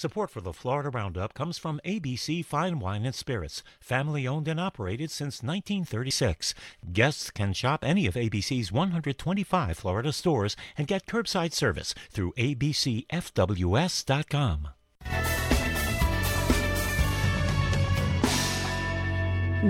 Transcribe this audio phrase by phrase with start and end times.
[0.00, 4.58] Support for the Florida Roundup comes from ABC Fine Wine and Spirits, family owned and
[4.58, 6.54] operated since 1936.
[6.90, 13.08] Guests can shop any of ABC's 125 Florida stores and get curbside service through abcfws.com.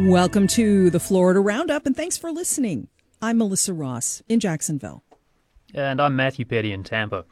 [0.09, 2.87] Welcome to the Florida Roundup, and thanks for listening.
[3.21, 5.03] I'm Melissa Ross in Jacksonville.
[5.75, 7.25] And I'm Matthew Petty in Tampa.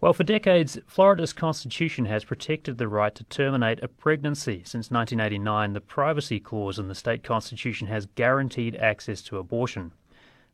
[0.00, 4.62] Well, for decades, Florida's constitution has protected the right to terminate a pregnancy.
[4.64, 9.92] Since 1989, the privacy clause in the state constitution has guaranteed access to abortion.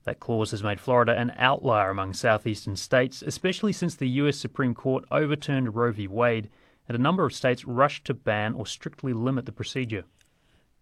[0.04, 4.36] That clause has made Florida an outlier among southeastern states, especially since the U.S.
[4.36, 6.06] Supreme Court overturned Roe v.
[6.06, 6.48] Wade
[6.88, 10.04] and a number of states rushed to ban or strictly limit the procedure.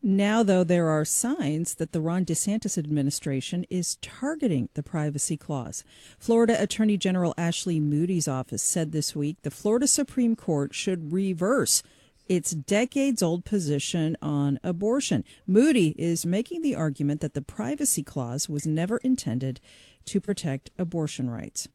[0.00, 5.82] Now, though, there are signs that the Ron DeSantis administration is targeting the privacy clause.
[6.20, 11.82] Florida Attorney General Ashley Moody's office said this week the Florida Supreme Court should reverse
[12.28, 15.24] its decades old position on abortion.
[15.46, 19.60] Moody is making the argument that the privacy clause was never intended
[20.04, 21.68] to protect abortion rights.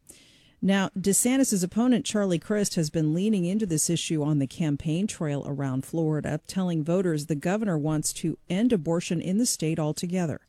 [0.66, 5.44] Now, DeSantis' opponent, Charlie Crist, has been leaning into this issue on the campaign trail
[5.46, 10.40] around Florida, telling voters the governor wants to end abortion in the state altogether.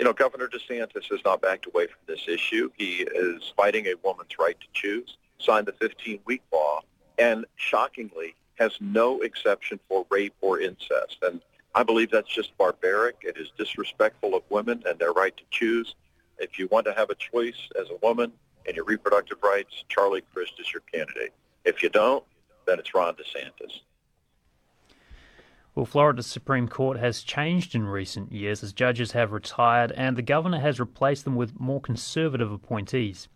[0.00, 2.70] You know, Governor DeSantis has not backed away from this issue.
[2.76, 6.80] He is fighting a woman's right to choose, signed the 15-week law,
[7.16, 11.18] and shockingly has no exception for rape or incest.
[11.22, 11.40] And
[11.76, 13.18] I believe that's just barbaric.
[13.22, 15.94] It is disrespectful of women and their right to choose.
[16.38, 18.32] If you want to have a choice as a woman,
[18.68, 21.32] and your reproductive rights, Charlie Crist is your candidate.
[21.64, 22.22] If you don't,
[22.66, 23.80] then it's Ron DeSantis.
[25.74, 30.22] Well, Florida's Supreme Court has changed in recent years as judges have retired and the
[30.22, 33.28] governor has replaced them with more conservative appointees.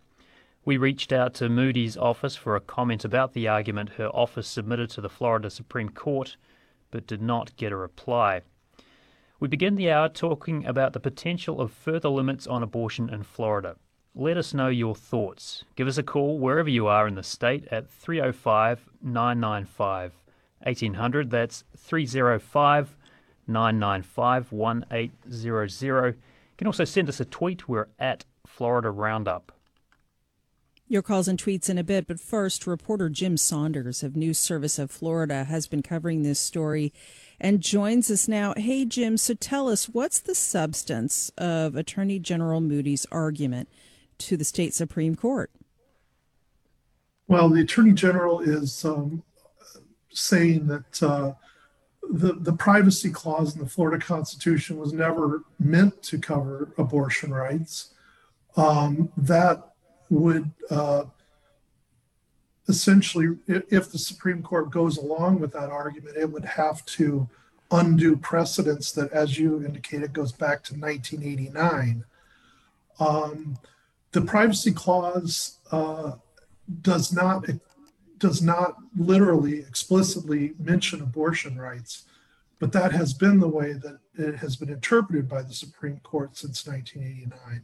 [0.65, 4.91] We reached out to Moody's office for a comment about the argument her office submitted
[4.91, 6.37] to the Florida Supreme Court,
[6.91, 8.41] but did not get a reply.
[9.39, 13.77] We begin the hour talking about the potential of further limits on abortion in Florida.
[14.15, 15.63] Let us know your thoughts.
[15.75, 20.13] Give us a call wherever you are in the state at 305 995
[20.59, 21.31] 1800.
[21.31, 22.95] That's 305
[23.47, 26.05] 995 1800.
[26.05, 26.13] You
[26.57, 27.67] can also send us a tweet.
[27.67, 29.51] We're at Florida Roundup.
[30.87, 34.77] Your calls and tweets in a bit, but first, reporter Jim Saunders of News Service
[34.77, 36.93] of Florida has been covering this story
[37.39, 38.53] and joins us now.
[38.55, 43.69] Hey, Jim, so tell us what's the substance of Attorney General Moody's argument
[44.19, 45.51] to the state Supreme Court?
[47.27, 49.23] Well, the Attorney General is um,
[50.11, 51.33] saying that uh,
[52.09, 57.93] the, the privacy clause in the Florida Constitution was never meant to cover abortion rights.
[58.55, 59.73] Um, that
[60.09, 61.05] would uh,
[62.67, 67.27] essentially, if the Supreme Court goes along with that argument, it would have to
[67.71, 72.05] undo precedents that, as you indicated, goes back to 1989.
[72.99, 73.57] Um,
[74.13, 76.13] the privacy clause uh,
[76.81, 77.45] does not
[78.19, 82.03] does not literally explicitly mention abortion rights,
[82.59, 86.37] but that has been the way that it has been interpreted by the Supreme Court
[86.37, 87.63] since 1989.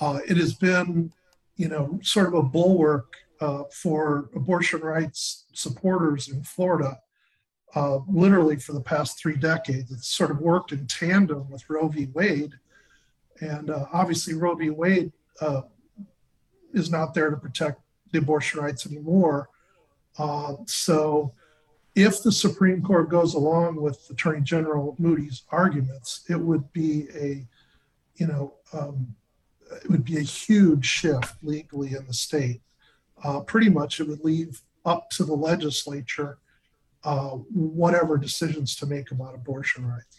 [0.00, 1.12] Uh, it has been,
[1.56, 6.98] you know, sort of a bulwark uh, for abortion rights supporters in Florida,
[7.74, 9.90] uh, literally for the past three decades.
[9.90, 12.06] It's sort of worked in tandem with Roe v.
[12.14, 12.54] Wade,
[13.40, 14.70] and uh, obviously Roe v.
[14.70, 15.62] Wade uh,
[16.72, 17.80] is not there to protect
[18.12, 19.48] the abortion rights anymore.
[20.18, 21.32] Uh, so,
[21.94, 27.46] if the Supreme Court goes along with Attorney General Moody's arguments, it would be a,
[28.16, 29.14] you know, um,
[29.82, 32.60] it would be a huge shift legally in the state.
[33.24, 36.38] Uh, pretty much, it would leave up to the legislature
[37.04, 40.18] uh, whatever decisions to make about abortion rights.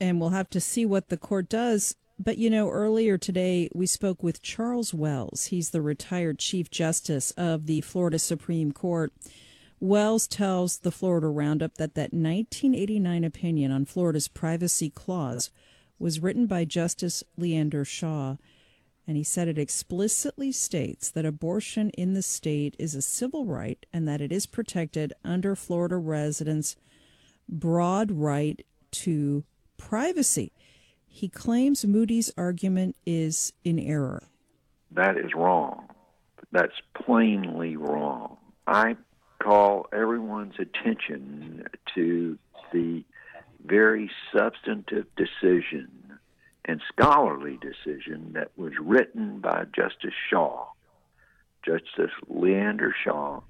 [0.00, 3.86] And we'll have to see what the court does but you know, earlier today we
[3.86, 5.46] spoke with Charles Wells.
[5.46, 9.12] He's the retired Chief Justice of the Florida Supreme Court.
[9.80, 15.50] Wells tells the Florida Roundup that that 1989 opinion on Florida's privacy clause
[16.00, 18.36] was written by Justice Leander Shaw,
[19.06, 23.86] and he said it explicitly states that abortion in the state is a civil right
[23.92, 26.76] and that it is protected under Florida residents'
[27.48, 29.44] broad right to
[29.76, 30.52] privacy.
[31.18, 34.22] He claims Moody's argument is in error.
[34.92, 35.88] That is wrong.
[36.52, 38.36] That's plainly wrong.
[38.68, 38.94] I
[39.42, 41.64] call everyone's attention
[41.96, 42.38] to
[42.72, 43.02] the
[43.66, 45.88] very substantive decision
[46.66, 50.68] and scholarly decision that was written by Justice Shaw,
[51.66, 53.40] Justice Leander Shaw,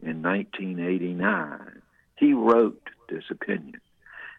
[0.00, 1.82] in 1989,
[2.16, 3.82] he wrote this opinion.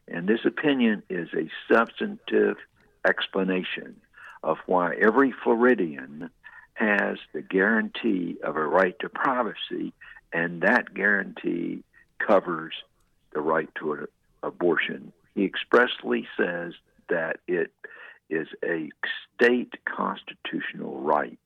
[0.07, 2.57] And this opinion is a substantive
[3.05, 3.95] explanation
[4.43, 6.29] of why every Floridian
[6.73, 9.93] has the guarantee of a right to privacy,
[10.31, 11.83] and that guarantee
[12.19, 12.73] covers
[13.33, 14.05] the right to an
[14.43, 15.11] abortion.
[15.35, 16.73] He expressly says
[17.09, 17.71] that it
[18.29, 18.89] is a
[19.35, 21.37] state constitutional right.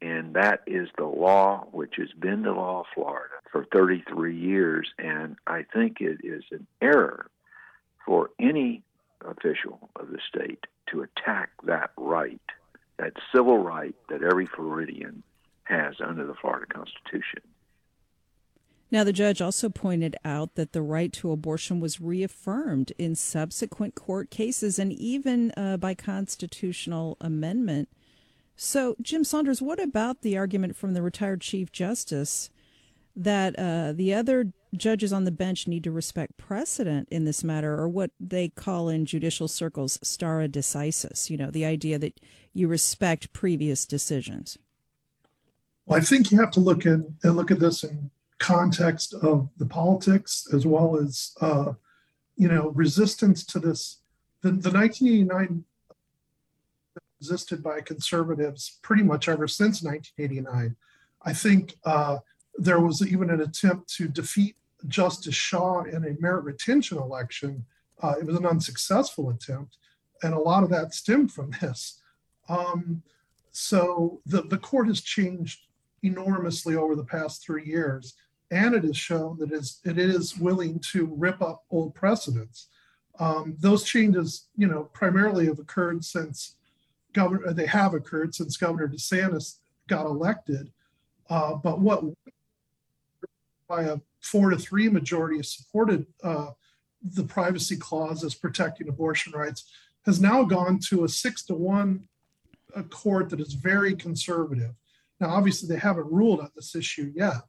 [0.00, 4.88] And that is the law, which has been the law of Florida for 33 years.
[4.98, 7.26] And I think it is an error
[8.04, 8.82] for any
[9.26, 12.40] official of the state to attack that right,
[12.98, 15.22] that civil right that every Floridian
[15.64, 17.42] has under the Florida Constitution.
[18.90, 23.94] Now, the judge also pointed out that the right to abortion was reaffirmed in subsequent
[23.94, 27.88] court cases and even uh, by constitutional amendment.
[28.54, 32.50] So, Jim Saunders, what about the argument from the retired Chief Justice
[33.16, 37.74] that uh, the other judges on the bench need to respect precedent in this matter,
[37.78, 41.30] or what they call in judicial circles stare decisis?
[41.30, 42.20] You know, the idea that
[42.52, 44.58] you respect previous decisions.
[45.86, 49.48] Well, I think you have to look at and look at this in context of
[49.56, 51.72] the politics as well as uh,
[52.36, 53.98] you know resistance to this.
[54.42, 55.64] The, the 1989
[57.20, 60.74] resisted by conservatives pretty much ever since 1989.
[61.24, 62.18] I think uh,
[62.56, 64.56] there was even an attempt to defeat
[64.88, 67.64] Justice Shaw in a merit retention election.
[68.02, 69.76] Uh, it was an unsuccessful attempt,
[70.22, 72.00] and a lot of that stemmed from this.
[72.48, 73.02] Um,
[73.50, 75.66] so the, the court has changed
[76.02, 78.14] enormously over the past three years
[78.52, 82.68] and it has shown that it is willing to rip up old precedents.
[83.18, 86.56] Um, those changes, you know, primarily have occurred since
[87.14, 87.54] governor.
[87.54, 89.58] They have occurred since Governor DeSantis
[89.88, 90.70] got elected.
[91.30, 92.04] Uh, but what
[93.68, 96.50] by a four to three majority has supported uh,
[97.02, 99.64] the privacy clause as protecting abortion rights
[100.06, 102.08] has now gone to a six to one
[102.74, 104.72] a court that is very conservative.
[105.20, 107.42] Now, obviously, they haven't ruled on this issue yet,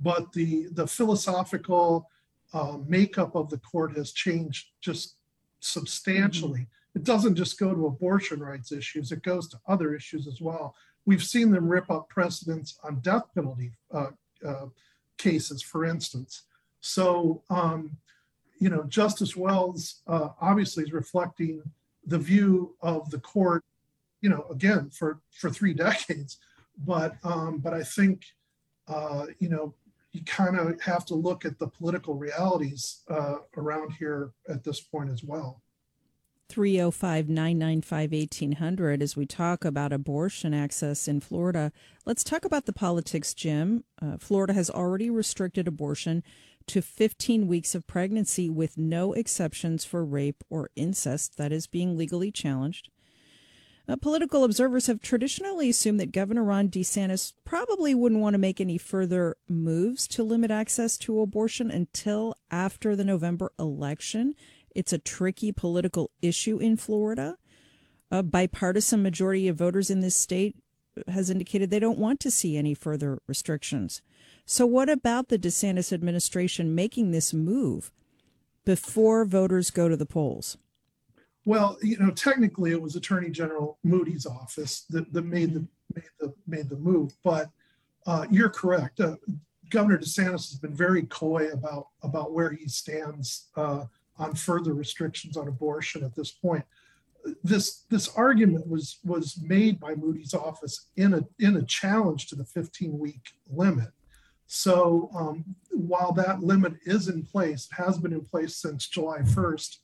[0.00, 2.08] but the the philosophical
[2.52, 5.16] uh, makeup of the court has changed just
[5.60, 6.60] substantially.
[6.60, 6.98] Mm-hmm.
[6.98, 10.74] It doesn't just go to abortion rights issues; it goes to other issues as well.
[11.04, 14.10] We've seen them rip up precedents on death penalty uh,
[14.46, 14.66] uh,
[15.18, 16.42] cases, for instance.
[16.80, 17.96] So, um,
[18.58, 21.62] you know, Justice Wells uh, obviously is reflecting
[22.06, 23.64] the view of the court.
[24.20, 26.38] You know, again for for three decades,
[26.76, 28.24] but um, but I think
[28.88, 29.74] uh, you know
[30.12, 34.80] you kind of have to look at the political realities uh, around here at this
[34.80, 35.62] point as well.
[36.48, 41.72] 305 995 1800 as we talk about abortion access in Florida.
[42.06, 43.84] Let's talk about the politics, Jim.
[44.00, 46.22] Uh, Florida has already restricted abortion
[46.68, 51.36] to 15 weeks of pregnancy with no exceptions for rape or incest.
[51.36, 52.90] That is being legally challenged.
[53.88, 58.60] Uh, political observers have traditionally assumed that Governor Ron DeSantis probably wouldn't want to make
[58.60, 64.34] any further moves to limit access to abortion until after the November election.
[64.78, 67.36] It's a tricky political issue in Florida.
[68.12, 70.54] A bipartisan majority of voters in this state
[71.08, 74.02] has indicated they don't want to see any further restrictions.
[74.46, 77.90] So, what about the DeSantis administration making this move
[78.64, 80.58] before voters go to the polls?
[81.44, 86.10] Well, you know, technically it was Attorney General Moody's office that, that made the made
[86.20, 87.16] the made the move.
[87.24, 87.50] But
[88.06, 89.00] uh, you're correct.
[89.00, 89.16] Uh,
[89.70, 93.86] Governor DeSantis has been very coy about about where he stands uh,
[94.18, 96.64] on further restrictions on abortion at this point.
[97.44, 102.36] This this argument was was made by Moody's office in a in a challenge to
[102.36, 103.20] the 15 week
[103.50, 103.90] limit.
[104.46, 109.18] So um, while that limit is in place, it has been in place since July
[109.18, 109.76] 1st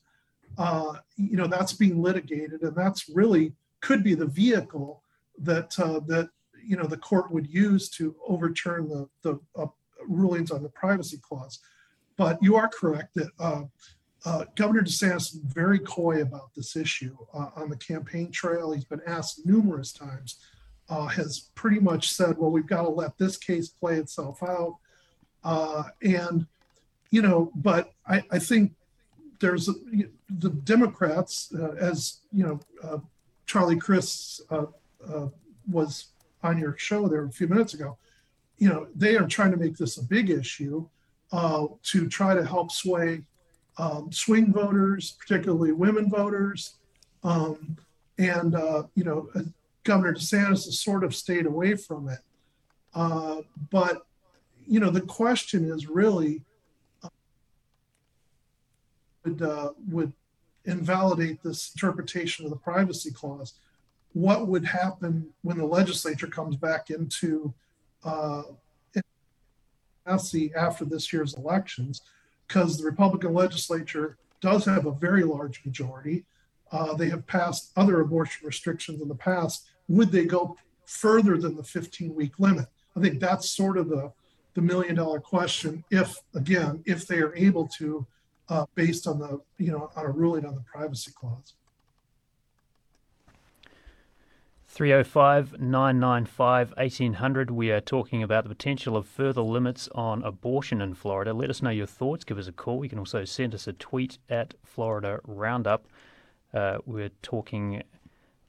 [0.56, 5.02] uh, you know that's being litigated, and that's really could be the vehicle
[5.38, 6.30] that uh, that
[6.64, 9.66] you know the court would use to overturn the the uh,
[10.06, 11.60] rulings on the privacy clause.
[12.16, 13.30] But you are correct that
[14.24, 18.72] uh, uh, Governor DeSantis is very coy about this issue uh, on the campaign trail.
[18.72, 20.40] He's been asked numerous times.
[20.88, 24.78] has pretty much said, "Well, we've got to let this case play itself out,"
[26.02, 26.46] and
[27.10, 27.50] you know.
[27.54, 28.72] But I, I think
[29.40, 32.98] there's the Democrats, uh, as you know, uh,
[33.46, 34.66] Charlie Crist uh,
[35.06, 35.28] uh,
[35.70, 36.06] was
[36.42, 37.98] on your show there a few minutes ago.
[38.58, 40.88] You know, they are trying to make this a big issue
[41.32, 43.22] uh, to try to help sway
[43.78, 46.74] um, swing voters, particularly women voters,
[47.22, 47.76] um,
[48.18, 48.54] and
[48.94, 49.28] you know,
[49.82, 52.20] Governor DeSantis has sort of stayed away from it.
[53.70, 54.06] but
[54.66, 56.42] you know, the question is really
[57.02, 57.08] uh,
[59.24, 60.12] would uh, would
[60.64, 63.54] invalidate this interpretation of the privacy clause.
[64.12, 67.52] What would happen when the legislature comes back into
[68.04, 68.42] uh,
[70.06, 72.02] after this year's elections?
[72.54, 76.24] Because the Republican legislature does have a very large majority.
[76.70, 79.66] Uh, they have passed other abortion restrictions in the past.
[79.88, 80.56] Would they go
[80.86, 82.66] further than the 15 week limit?
[82.96, 84.12] I think that's sort of the,
[84.54, 85.82] the million dollar question.
[85.90, 88.06] If, again, if they are able to
[88.48, 91.54] uh, based on the you know on a ruling on the privacy clause.
[94.74, 97.50] 305 995 1800.
[97.52, 101.32] We are talking about the potential of further limits on abortion in Florida.
[101.32, 102.24] Let us know your thoughts.
[102.24, 102.82] Give us a call.
[102.82, 105.86] You can also send us a tweet at Florida Roundup.
[106.52, 107.84] Uh, we're talking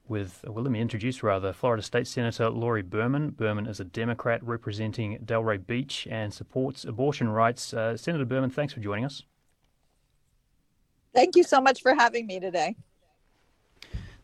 [0.07, 3.29] with, well, let me introduce rather, Florida State Senator Lori Berman.
[3.29, 7.71] Berman is a Democrat representing Delray Beach and supports abortion rights.
[7.71, 9.21] Uh, Senator Berman, thanks for joining us.
[11.13, 12.75] Thank you so much for having me today.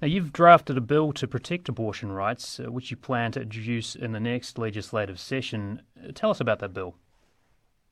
[0.02, 3.96] Now, you've drafted a bill to protect abortion rights, uh, which you plan to introduce
[3.96, 5.84] in the next legislative session.
[5.98, 6.96] Uh, tell us about that bill.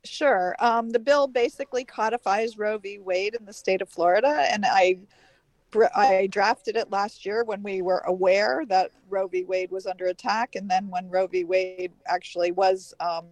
[0.04, 0.56] Sure.
[0.60, 2.98] Um, the bill basically codifies Roe v.
[2.98, 5.00] Wade in the state of Florida, and I
[5.96, 9.44] I drafted it last year when we were aware that Roe v.
[9.44, 11.44] Wade was under attack, and then when Roe v.
[11.44, 13.26] Wade actually was um,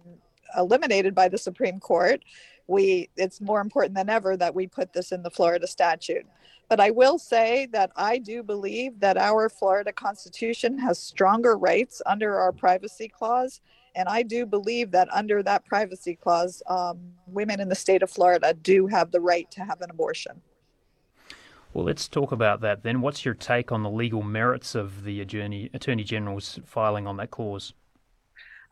[0.56, 2.22] eliminated by the Supreme Court,
[2.66, 6.26] we it's more important than ever that we put this in the Florida statute.
[6.68, 12.02] But I will say that I do believe that our Florida Constitution has stronger rights
[12.04, 13.60] under our privacy clause.
[13.94, 18.10] And I do believe that under that privacy clause, um, women in the state of
[18.10, 20.42] Florida do have the right to have an abortion.
[21.72, 23.00] Well, let's talk about that then.
[23.00, 27.30] What's your take on the legal merits of the Attorney, Attorney General's filing on that
[27.30, 27.72] clause?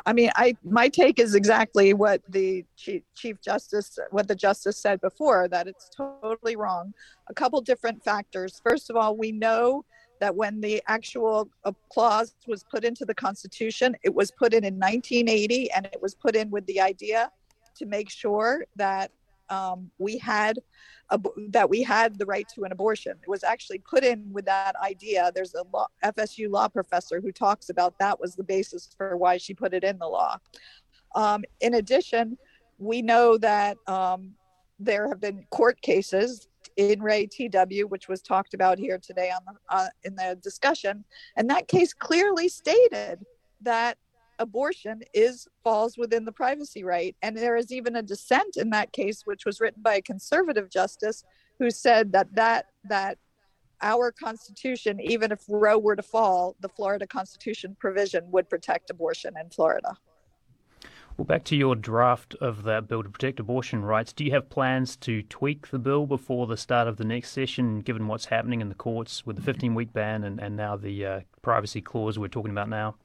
[0.07, 4.79] I mean, I my take is exactly what the chief, chief justice, what the justice
[4.79, 6.95] said before, that it's totally wrong.
[7.29, 8.61] A couple different factors.
[8.65, 9.85] First of all, we know
[10.21, 14.65] that when the actual uh, clause was put into the Constitution, it was put in
[14.65, 17.31] in 1980, and it was put in with the idea
[17.77, 19.11] to make sure that
[19.49, 20.59] um, we had
[21.51, 23.13] that we had the right to an abortion.
[23.23, 25.31] It was actually put in with that idea.
[25.35, 29.37] There's a law, FSU law professor who talks about that was the basis for why
[29.37, 30.39] she put it in the law.
[31.15, 32.37] Um, in addition,
[32.79, 34.33] we know that um,
[34.81, 39.41] there have been court cases in re TW, which was talked about here today on
[39.47, 41.05] the, uh, in the discussion,
[41.37, 43.25] and that case clearly stated
[43.63, 43.97] that
[44.39, 48.93] abortion is falls within the privacy right and there is even a dissent in that
[48.93, 51.25] case which was written by a conservative justice
[51.59, 53.19] who said that that that
[53.83, 59.35] our constitution even if roe were to fall the florida constitution provision would protect abortion
[59.41, 59.97] in florida
[61.17, 64.13] well, back to your draft of that bill to protect abortion rights.
[64.13, 67.81] Do you have plans to tweak the bill before the start of the next session,
[67.81, 71.07] given what's happening in the courts with the 15 week ban and, and now the
[71.07, 72.97] uh, privacy clause we're talking about now?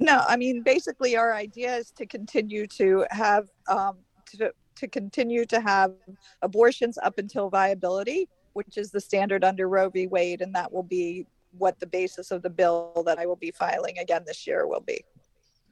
[0.00, 3.98] No, I mean, basically, our idea is to continue to have um,
[4.38, 5.92] to, to continue to have
[6.40, 10.06] abortions up until viability, which is the standard under Roe v.
[10.06, 11.26] Wade, and that will be
[11.58, 14.80] what the basis of the bill that I will be filing again this year will
[14.80, 15.04] be.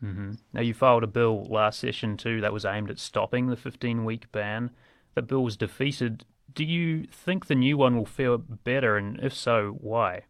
[0.05, 0.33] Mm-hmm.
[0.53, 4.05] Now, you filed a bill last session too that was aimed at stopping the 15
[4.05, 4.71] week ban.
[5.15, 6.25] That bill was defeated.
[6.53, 10.25] Do you think the new one will fare better, and if so, why?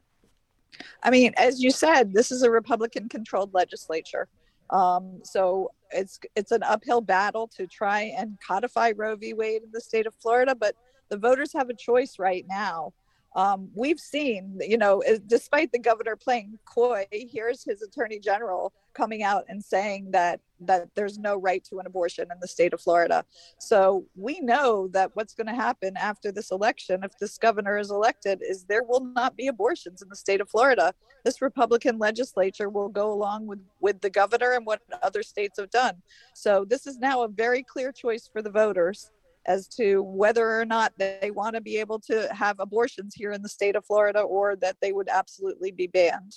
[1.03, 4.29] I mean, as you said, this is a Republican controlled legislature.
[4.71, 9.33] Um, so it's it's an uphill battle to try and codify Roe v.
[9.33, 10.75] Wade in the state of Florida, but
[11.09, 12.93] the voters have a choice right now
[13.38, 19.23] um, we've seen, you know, despite the governor playing coy, here's his attorney general coming
[19.23, 22.80] out and saying that that there's no right to an abortion in the state of
[22.80, 23.25] Florida.
[23.61, 27.92] So we know that what's going to happen after this election, if this governor is
[27.92, 30.92] elected, is there will not be abortions in the state of Florida.
[31.25, 35.71] This Republican legislature will go along with with the governor and what other states have
[35.71, 36.02] done.
[36.35, 39.12] So this is now a very clear choice for the voters
[39.49, 43.43] as to whether or not they want to be able to have abortions here in
[43.43, 46.37] the state of Florida or that they would absolutely be banned.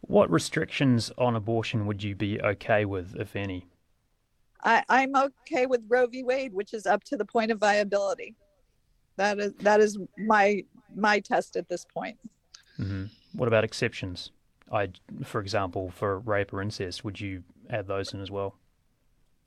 [0.00, 3.66] What restrictions on abortion would you be okay with, if any?
[4.64, 6.24] I, I'm okay with Roe v.
[6.24, 8.34] Wade, which is up to the point of viability.
[9.16, 10.64] That is that is my
[10.94, 12.18] my test at this point.
[12.78, 13.04] Mm-hmm.
[13.32, 14.30] What about exceptions?
[14.70, 14.90] I,
[15.24, 18.56] for example, for rape or incest, would you add those in as well?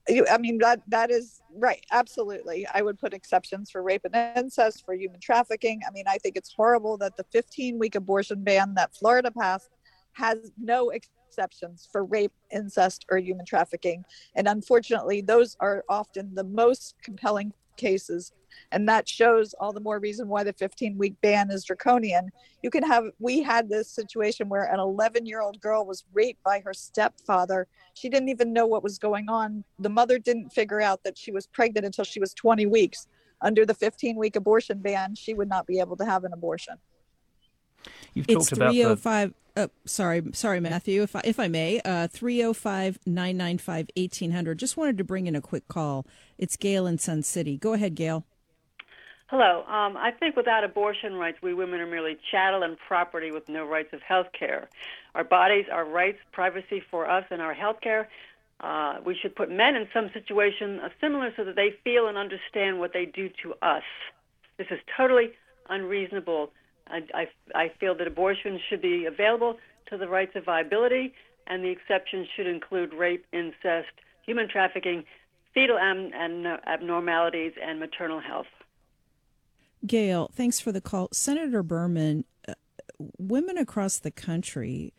[0.09, 1.85] I mean that that is right.
[1.91, 5.81] Absolutely, I would put exceptions for rape and incest, for human trafficking.
[5.87, 9.69] I mean, I think it's horrible that the 15 week abortion ban that Florida passed
[10.13, 14.03] has no exceptions for rape, incest, or human trafficking.
[14.35, 18.31] And unfortunately, those are often the most compelling cases.
[18.71, 22.29] And that shows all the more reason why the 15 week ban is draconian.
[22.61, 26.43] You can have, we had this situation where an 11 year old girl was raped
[26.43, 27.67] by her stepfather.
[27.93, 29.63] She didn't even know what was going on.
[29.79, 33.07] The mother didn't figure out that she was pregnant until she was 20 weeks.
[33.41, 36.75] Under the 15 week abortion ban, she would not be able to have an abortion.
[38.13, 39.63] You've it's talked about 305 the...
[39.63, 45.27] oh, sorry sorry Matthew if I, if I may uh 305-995-1800 just wanted to bring
[45.27, 46.07] in a quick call
[46.37, 48.25] it's Gail in Sun City go ahead Gail
[49.29, 49.63] Hello.
[49.67, 53.63] Um, I think without abortion rights, we women are merely chattel and property with no
[53.63, 54.67] rights of health care.
[55.13, 58.09] Our bodies, our rights, privacy for us, and our health care.
[58.59, 62.17] Uh, we should put men in some situation uh, similar so that they feel and
[62.17, 63.83] understand what they do to us.
[64.57, 65.33] This is totally
[65.69, 66.51] unreasonable
[66.89, 69.57] I, I, I feel that abortion should be available
[69.89, 71.13] to the rights of viability,
[71.47, 73.89] and the exceptions should include rape, incest,
[74.25, 75.03] human trafficking,
[75.53, 78.47] fetal am- and abnormalities, and maternal health.
[79.85, 81.07] Gail, thanks for the call.
[81.11, 82.53] Senator Berman, uh,
[83.17, 84.93] women across the country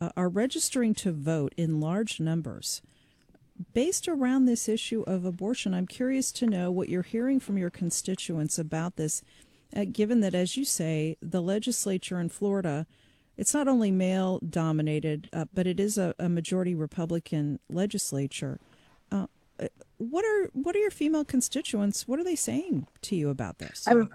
[0.00, 2.82] uh, are registering to vote in large numbers.
[3.74, 7.70] Based around this issue of abortion, I'm curious to know what you're hearing from your
[7.70, 9.22] constituents about this
[9.76, 12.86] uh, given that, as you say, the legislature in Florida,
[13.36, 18.58] it's not only male dominated, uh, but it is a, a, majority Republican legislature.
[19.12, 19.26] Uh,
[19.98, 22.08] what are what are your female constituents?
[22.08, 23.86] What are they saying to you about this?
[23.86, 24.10] I'm,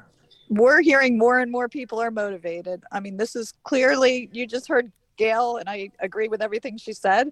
[0.49, 2.83] we're hearing more and more people are motivated.
[2.91, 6.93] I mean, this is clearly you just heard Gail, and I agree with everything she
[6.93, 7.31] said.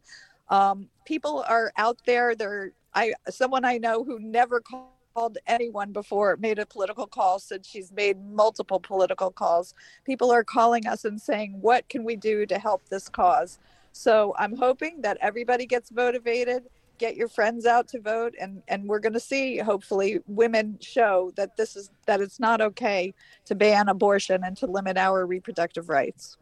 [0.49, 2.35] Um, people are out there.
[2.35, 7.39] They're I someone I know who never called called anyone before, made a political call,
[7.39, 9.73] said she's made multiple political calls.
[10.05, 13.59] People are calling us and saying, What can we do to help this cause?
[13.91, 16.63] So I'm hoping that everybody gets motivated.
[16.97, 21.31] Get your friends out to vote, and, and we're going to see, hopefully, women show
[21.35, 23.13] that this is that it's not okay
[23.45, 26.37] to ban abortion and to limit our reproductive rights.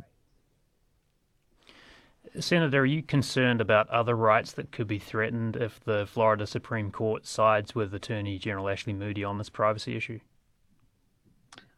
[2.39, 6.91] Senator, are you concerned about other rights that could be threatened if the Florida Supreme
[6.91, 10.19] Court sides with Attorney General Ashley Moody on this privacy issue?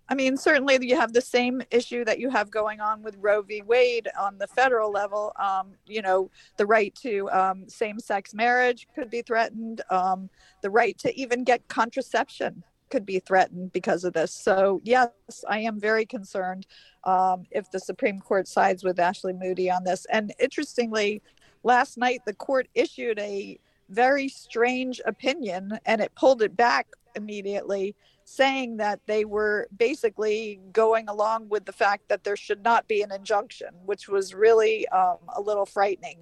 [0.10, 3.42] I mean, certainly you have the same issue that you have going on with Roe
[3.42, 3.62] v.
[3.62, 5.32] Wade on the federal level.
[5.40, 10.30] Um, you know, the right to um, same sex marriage could be threatened, um,
[10.62, 12.62] the right to even get contraception
[12.92, 14.34] could be threatened because of this.
[14.34, 15.10] So, yes,
[15.50, 16.68] I am very concerned
[17.06, 20.06] um, if the Supreme Court sides with Ashley Moody on this.
[20.12, 21.22] And interestingly,
[21.64, 27.96] last night the court issued a very strange opinion and it pulled it back immediately,
[28.24, 33.02] saying that they were basically going along with the fact that there should not be
[33.02, 36.20] an injunction, which was really um, a little frightening.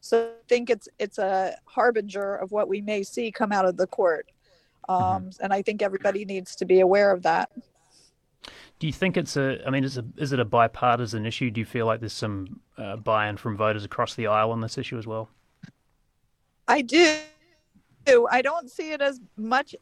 [0.00, 3.76] So I think it's it's a harbinger of what we may see come out of
[3.76, 4.26] the court.
[4.88, 5.02] Mm-hmm.
[5.02, 5.44] Um, mm-hmm.
[5.44, 7.50] And I think everybody needs to be aware of that.
[8.78, 9.66] Do you think it's a?
[9.66, 11.50] I mean, is, a, is it a bipartisan issue?
[11.50, 14.78] Do you feel like there's some uh, buy-in from voters across the aisle on this
[14.78, 15.28] issue as well?
[16.68, 17.18] I do.
[18.30, 19.74] I don't see it as much.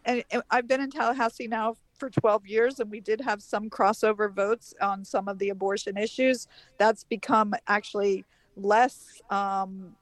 [0.51, 4.75] I've been in Tallahassee now for 12 years, and we did have some crossover votes
[4.81, 6.49] on some of the abortion issues.
[6.79, 8.25] That's become actually
[8.57, 9.95] less um,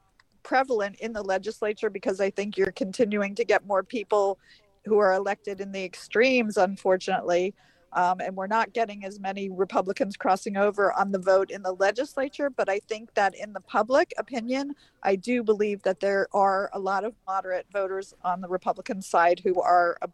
[0.43, 4.39] prevalent in the legislature because I think you're continuing to get more people
[4.85, 7.53] who are elected in the extremes, unfortunately.
[7.93, 11.71] Um, and we're not getting as many Republicans crossing over on the vote in the
[11.71, 12.49] legislature.
[12.49, 16.79] But I think that in the public opinion, I do believe that there are a
[16.79, 20.07] lot of moderate voters on the Republican side who are uh,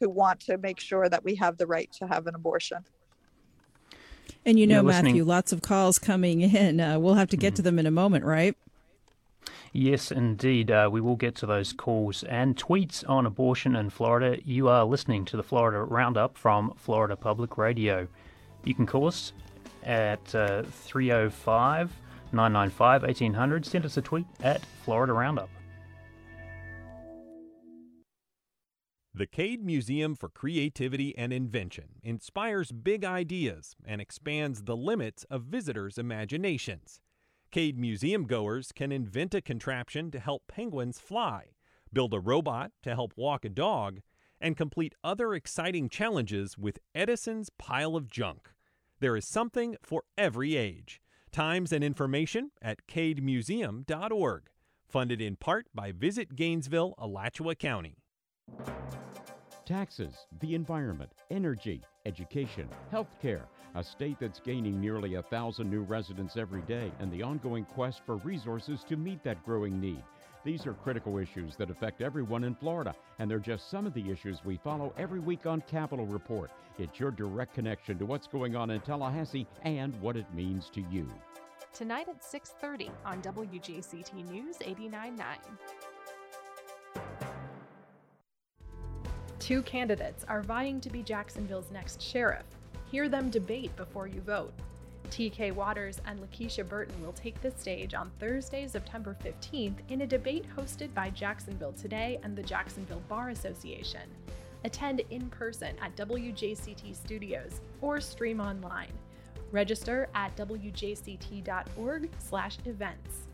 [0.00, 2.84] who want to make sure that we have the right to have an abortion.
[4.44, 6.80] And you know, Matthew, lots of calls coming in.
[6.80, 7.56] Uh, we'll have to get mm-hmm.
[7.56, 8.56] to them in a moment, right?
[9.72, 10.70] Yes, indeed.
[10.70, 14.38] Uh, we will get to those calls and tweets on abortion in Florida.
[14.44, 18.08] You are listening to the Florida Roundup from Florida Public Radio.
[18.64, 19.32] You can call us
[19.84, 21.92] at uh, 305
[22.32, 23.66] 995 1800.
[23.66, 25.48] Send us a tweet at Florida Roundup.
[29.14, 35.44] The Cade Museum for Creativity and Invention inspires big ideas and expands the limits of
[35.44, 37.00] visitors' imaginations.
[37.56, 41.52] Cade museum goers can invent a contraption to help penguins fly,
[41.90, 44.00] build a robot to help walk a dog,
[44.38, 48.50] and complete other exciting challenges with Edison's pile of junk.
[49.00, 51.00] There is something for every age.
[51.32, 54.50] Times and information at cademuseum.org.
[54.86, 57.96] Funded in part by Visit Gainesville, Alachua County.
[59.64, 63.44] taxes, the environment, energy, education, healthcare,
[63.76, 68.00] a state that's gaining nearly a thousand new residents every day, and the ongoing quest
[68.06, 70.02] for resources to meet that growing need.
[70.44, 74.10] These are critical issues that affect everyone in Florida, and they're just some of the
[74.10, 76.50] issues we follow every week on Capitol Report.
[76.78, 80.80] It's your direct connection to what's going on in Tallahassee and what it means to
[80.90, 81.06] you.
[81.74, 85.36] Tonight at 6:30 on WJCT News 89.9.
[89.38, 92.55] Two candidates are vying to be Jacksonville's next sheriff.
[92.90, 94.52] Hear them debate before you vote.
[95.10, 100.06] TK Waters and Lakesha Burton will take the stage on Thursday, September 15th in a
[100.06, 104.02] debate hosted by Jacksonville Today and the Jacksonville Bar Association.
[104.64, 108.92] Attend in person at WJCT Studios or stream online.
[109.52, 113.26] Register at wjct.org/events.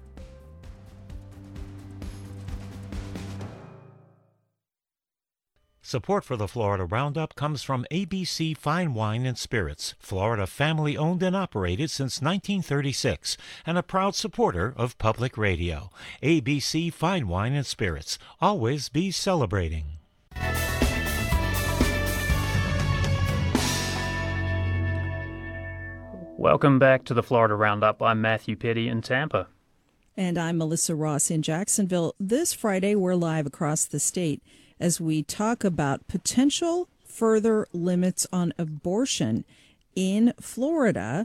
[5.93, 11.23] Support for the Florida Roundup comes from ABC Fine Wine and Spirits, Florida family owned
[11.23, 15.91] and operated since 1936, and a proud supporter of public radio.
[16.23, 19.99] ABC Fine Wine and Spirits, always be celebrating.
[26.39, 28.01] Welcome back to the Florida Roundup.
[28.01, 29.49] I'm Matthew Petty in Tampa.
[30.17, 32.15] And I'm Melissa Ross in Jacksonville.
[32.19, 34.43] This Friday, we're live across the state
[34.83, 39.45] as we talk about potential further limits on abortion
[39.95, 41.25] in Florida.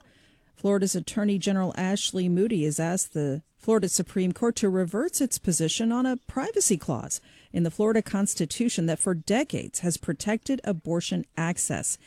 [0.56, 5.92] Florida's Attorney General Ashley Moody has asked the Florida Supreme Court to reverse its position
[5.92, 7.20] on a privacy clause
[7.52, 11.98] in the Florida Constitution that for decades has protected abortion access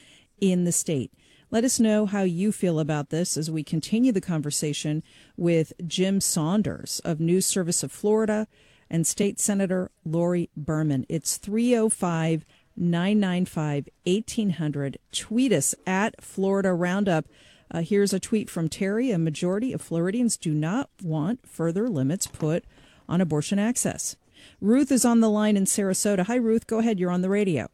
[0.41, 1.13] in the state.
[1.51, 5.03] Let us know how you feel about this as we continue the conversation
[5.37, 8.47] with Jim Saunders of News Service of Florida
[8.91, 11.07] and State Senator Lori Berman.
[11.09, 12.45] It's 305
[12.77, 14.99] 995 1800.
[15.13, 17.27] Tweet us at Florida Roundup.
[17.71, 19.11] Uh, here's a tweet from Terry.
[19.11, 22.65] A majority of Floridians do not want further limits put
[23.09, 24.17] on abortion access.
[24.61, 26.25] Ruth is on the line in Sarasota.
[26.25, 26.67] Hi, Ruth.
[26.67, 26.99] Go ahead.
[26.99, 27.69] You're on the radio.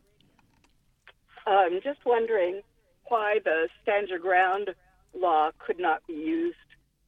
[1.47, 2.63] I'm just wondering
[3.09, 4.71] why the stand your ground
[5.15, 6.57] law could not be used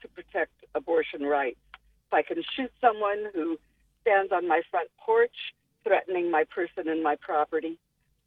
[0.02, 1.58] to protect abortion rights.
[2.06, 3.58] If I can shoot someone who
[4.08, 5.34] stands on my front porch
[5.84, 7.78] threatening my person and my property,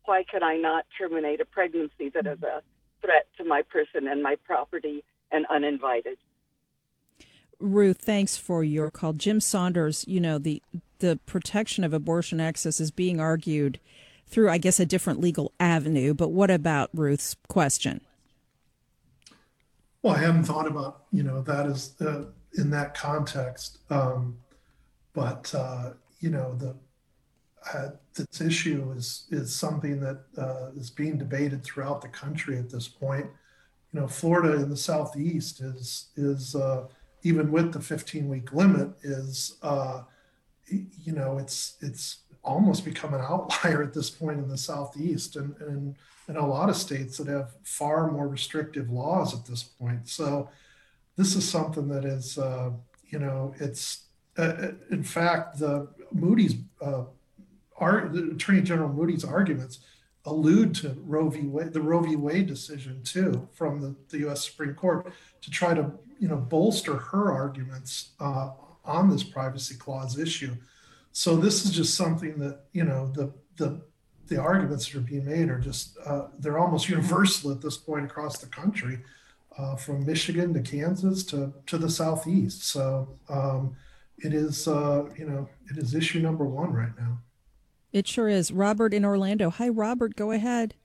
[0.05, 2.61] why can I not terminate a pregnancy that is a
[3.01, 6.17] threat to my person and my property and uninvited?
[7.59, 9.13] Ruth, thanks for your call.
[9.13, 10.61] Jim Saunders, you know, the
[10.99, 13.79] the protection of abortion access is being argued
[14.27, 16.13] through, I guess, a different legal avenue.
[16.13, 18.01] But what about Ruth's question?
[20.01, 22.25] Well, I haven't thought about you know that is uh,
[22.57, 24.37] in that context, um,
[25.13, 26.75] but uh, you know the
[27.73, 32.69] uh, this issue is is something that uh, is being debated throughout the country at
[32.69, 33.27] this point.
[33.93, 36.87] You know, Florida in the southeast is is uh,
[37.23, 40.03] even with the 15 week limit is uh,
[40.67, 45.55] you know it's it's almost become an outlier at this point in the southeast and
[45.61, 45.95] and
[46.27, 50.07] in a lot of states that have far more restrictive laws at this point.
[50.07, 50.49] So
[51.17, 52.71] this is something that is uh,
[53.09, 54.05] you know it's
[54.37, 57.03] uh, in fact the Moody's uh,
[57.77, 59.79] our, the Attorney General Moody's arguments
[60.25, 61.47] allude to Roe v.
[61.47, 62.15] Wade, the Roe v.
[62.15, 64.45] Wade decision too from the, the U.S.
[64.45, 68.51] Supreme Court to try to you know bolster her arguments uh,
[68.85, 70.55] on this privacy clause issue.
[71.11, 73.81] So this is just something that you know the the
[74.27, 78.05] the arguments that are being made are just uh, they're almost universal at this point
[78.05, 78.99] across the country,
[79.57, 82.63] uh, from Michigan to Kansas to to the southeast.
[82.67, 83.75] So um,
[84.23, 87.19] it is uh, you know it is issue number one right now.
[87.91, 88.51] It sure is.
[88.51, 89.49] Robert in Orlando.
[89.49, 90.15] Hi, Robert.
[90.15, 90.75] Go ahead.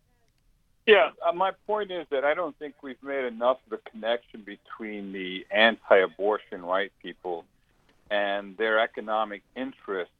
[0.87, 4.44] Yeah, uh, my point is that I don't think we've made enough of a connection
[4.44, 7.44] between the anti-abortion right people
[8.09, 10.14] and their economic interests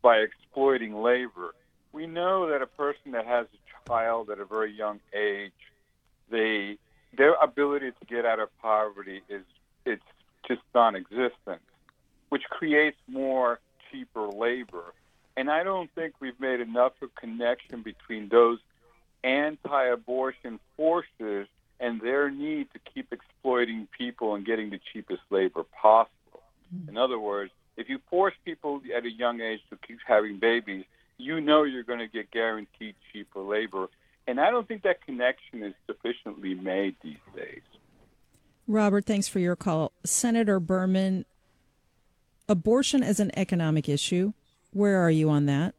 [0.00, 1.54] by exploiting labor.
[1.92, 5.52] We know that a person that has a child at a very young age,
[6.30, 6.78] they
[7.16, 9.42] their ability to get out of poverty is
[9.84, 10.02] it's
[10.48, 11.60] just non-existent,
[12.28, 13.60] which creates more
[13.90, 14.94] cheaper labor.
[15.36, 18.58] And I don't think we've made enough of a connection between those
[19.22, 21.46] anti-abortion forces
[21.78, 26.42] and their need to keep exploiting people and getting the cheapest labor possible.
[26.74, 26.90] Mm-hmm.
[26.90, 30.84] In other words, if you force people at a young age to keep having babies,
[31.18, 33.88] you know you're going to get guaranteed cheaper labor.
[34.26, 37.62] And I don't think that connection is sufficiently made these days.
[38.66, 39.92] Robert, thanks for your call.
[40.04, 41.24] Senator Berman,
[42.48, 44.32] abortion as an economic issue,
[44.72, 45.74] where are you on that?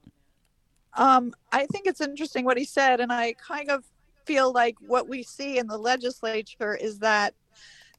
[0.94, 3.84] Um, I think it's interesting what he said, and I kind of
[4.26, 7.34] feel like what we see in the legislature is that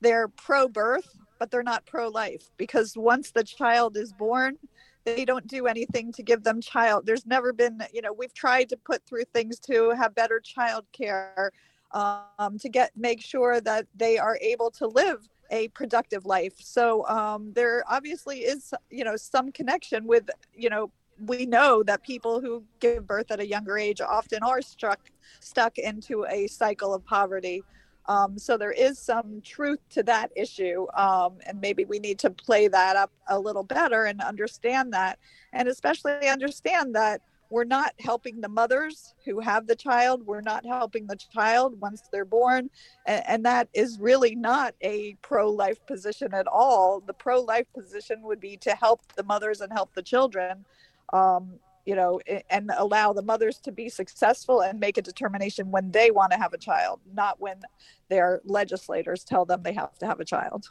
[0.01, 4.59] they're pro birth, but they're not pro life because once the child is born,
[5.05, 7.07] they don't do anything to give them child.
[7.07, 10.85] There's never been, you know, we've tried to put through things to have better child
[10.93, 11.53] care,
[11.93, 16.55] um, to get make sure that they are able to live a productive life.
[16.59, 20.91] So um, there obviously is, you know, some connection with, you know,
[21.27, 25.01] we know that people who give birth at a younger age often are struck
[25.41, 27.63] stuck into a cycle of poverty.
[28.07, 32.31] Um, so there is some truth to that issue, um, and maybe we need to
[32.31, 35.19] play that up a little better and understand that,
[35.53, 40.27] and especially understand that we're not helping the mothers who have the child.
[40.27, 42.71] We're not helping the child once they're born.
[43.07, 47.01] And, and that is really not a pro life position at all.
[47.01, 50.65] The pro life position would be to help the mothers and help the children.
[51.13, 55.91] Um, you know, and allow the mothers to be successful and make a determination when
[55.91, 57.63] they want to have a child, not when
[58.11, 60.69] their legislators tell them they have to have a child.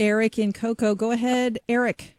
[0.00, 2.16] Eric in Cocoa, go ahead, Eric.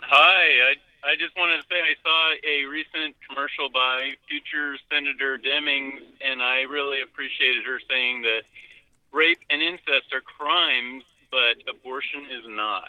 [0.00, 5.36] Hi, I I just wanted to say I saw a recent commercial by future Senator
[5.36, 8.42] Demings, and I really appreciated her saying that
[9.12, 12.88] rape and incest are crimes, but abortion is not.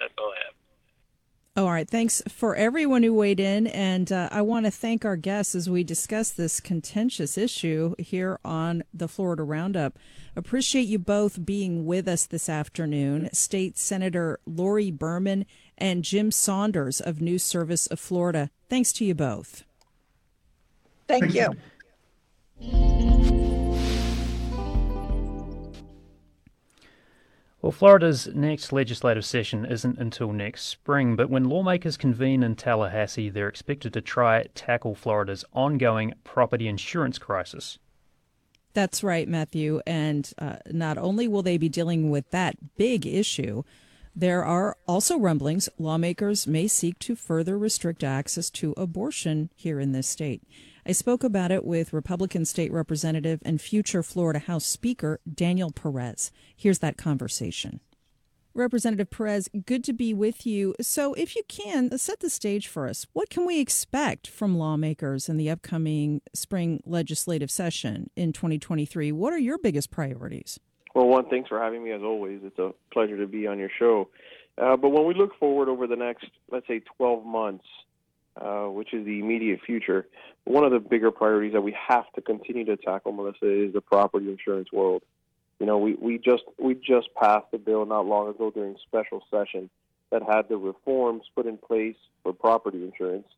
[0.00, 1.64] That's all I have.
[1.64, 1.88] all right.
[1.88, 3.66] Thanks for everyone who weighed in.
[3.66, 8.40] And uh, I want to thank our guests as we discuss this contentious issue here
[8.42, 9.98] on the Florida Roundup.
[10.34, 13.28] Appreciate you both being with us this afternoon.
[13.34, 15.44] State Senator Lori Berman
[15.82, 18.50] and Jim Saunders of News Service of Florida.
[18.68, 19.64] Thanks to you both.
[21.08, 21.56] Thank, Thank you.
[27.60, 33.28] Well, Florida's next legislative session isn't until next spring, but when lawmakers convene in Tallahassee,
[33.28, 37.80] they're expected to try tackle Florida's ongoing property insurance crisis.
[38.72, 39.80] That's right, Matthew.
[39.84, 43.64] And uh, not only will they be dealing with that big issue,
[44.14, 49.92] there are also rumblings lawmakers may seek to further restrict access to abortion here in
[49.92, 50.42] this state.
[50.84, 56.30] I spoke about it with Republican State Representative and future Florida House Speaker Daniel Perez.
[56.56, 57.80] Here's that conversation.
[58.54, 60.74] Representative Perez, good to be with you.
[60.80, 63.06] So, if you can, set the stage for us.
[63.14, 69.10] What can we expect from lawmakers in the upcoming spring legislative session in 2023?
[69.12, 70.60] What are your biggest priorities?
[70.94, 72.40] Well, one, thanks for having me as always.
[72.42, 74.08] It's a pleasure to be on your show.
[74.58, 77.64] Uh, but when we look forward over the next, let's say, 12 months,
[78.36, 80.06] uh, which is the immediate future,
[80.44, 83.80] one of the bigger priorities that we have to continue to tackle, Melissa, is the
[83.80, 85.02] property insurance world.
[85.58, 89.22] You know, we, we just we just passed a bill not long ago during special
[89.30, 89.70] session
[90.10, 93.28] that had the reforms put in place for property insurance,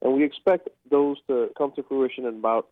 [0.00, 2.68] and we expect those to come to fruition in about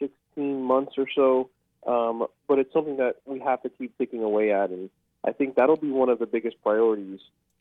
[0.00, 1.48] 16 months or so.
[1.86, 4.90] Um, but it's something that we have to keep picking away at, and
[5.24, 7.20] I think that'll be one of the biggest priorities,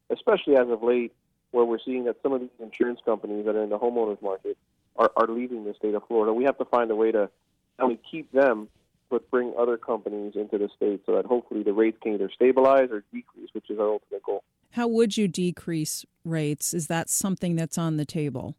[0.10, 1.14] especially as of late,
[1.52, 4.58] where we're seeing that some of these insurance companies that are in the homeowners market
[4.98, 6.34] are, are leaving the state of Florida.
[6.34, 7.30] We have to find a way to
[7.78, 8.68] not only keep them,
[9.10, 12.90] but bring other companies into the state so that hopefully the rates can either stabilize
[12.92, 14.44] or decrease, which is our ultimate goal.
[14.72, 16.74] How would you decrease rates?
[16.74, 18.56] Is that something that's on the table?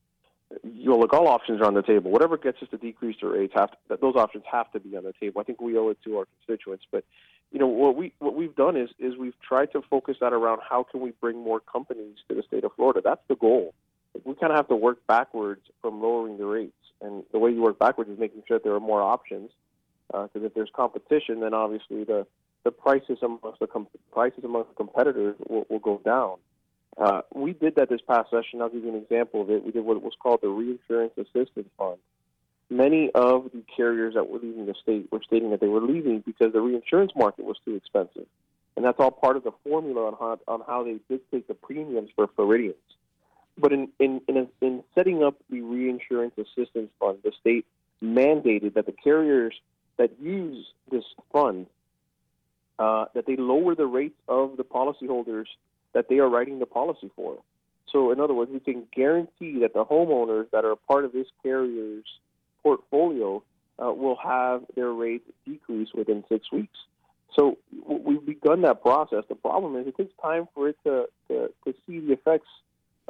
[0.65, 2.11] You know, look, all options are on the table.
[2.11, 5.05] Whatever gets us to decrease the rates, have to, those options have to be on
[5.05, 5.41] the table.
[5.41, 6.85] I think we owe it to our constituents.
[6.91, 7.05] But
[7.53, 10.61] you know, what we what we've done is is we've tried to focus that around
[10.69, 13.01] how can we bring more companies to the state of Florida.
[13.03, 13.75] That's the goal.
[14.25, 17.63] We kind of have to work backwards from lowering the rates, and the way you
[17.63, 19.51] work backwards is making sure that there are more options.
[20.09, 22.27] Because uh, if there's competition, then obviously the
[22.65, 26.37] the prices amongst the com- prices amongst competitors will, will go down.
[26.99, 28.61] Uh, we did that this past session.
[28.61, 29.65] I'll give you an example of it.
[29.65, 31.99] We did what was called the Reinsurance Assistance Fund.
[32.69, 36.21] Many of the carriers that were leaving the state were stating that they were leaving
[36.21, 38.27] because the reinsurance market was too expensive.
[38.77, 42.11] And that's all part of the formula on how, on how they dictate the premiums
[42.15, 42.77] for Floridians.
[43.59, 47.67] But in, in, in, a, in setting up the Reinsurance Assistance Fund, the state
[48.03, 49.55] mandated that the carriers
[49.97, 51.67] that use this fund
[52.79, 55.47] uh, that they lower the rates of the policyholders
[55.93, 57.39] that they are writing the policy for.
[57.91, 61.27] So, in other words, we can guarantee that the homeowners that are part of this
[61.43, 62.05] carrier's
[62.63, 63.43] portfolio
[63.83, 66.79] uh, will have their rate decrease within six weeks.
[67.37, 69.25] So, we've begun that process.
[69.29, 72.49] The problem is it takes time for it to, to, to see the effects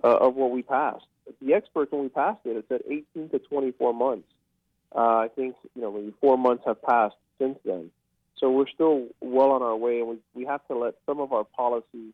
[0.02, 1.04] uh, of what we passed.
[1.42, 4.28] The experts, when we passed it, it said 18 to 24 months.
[4.94, 7.90] Uh, I think you know maybe four months have passed since then.
[8.36, 11.32] So we're still well on our way, and we, we have to let some of
[11.32, 12.12] our policy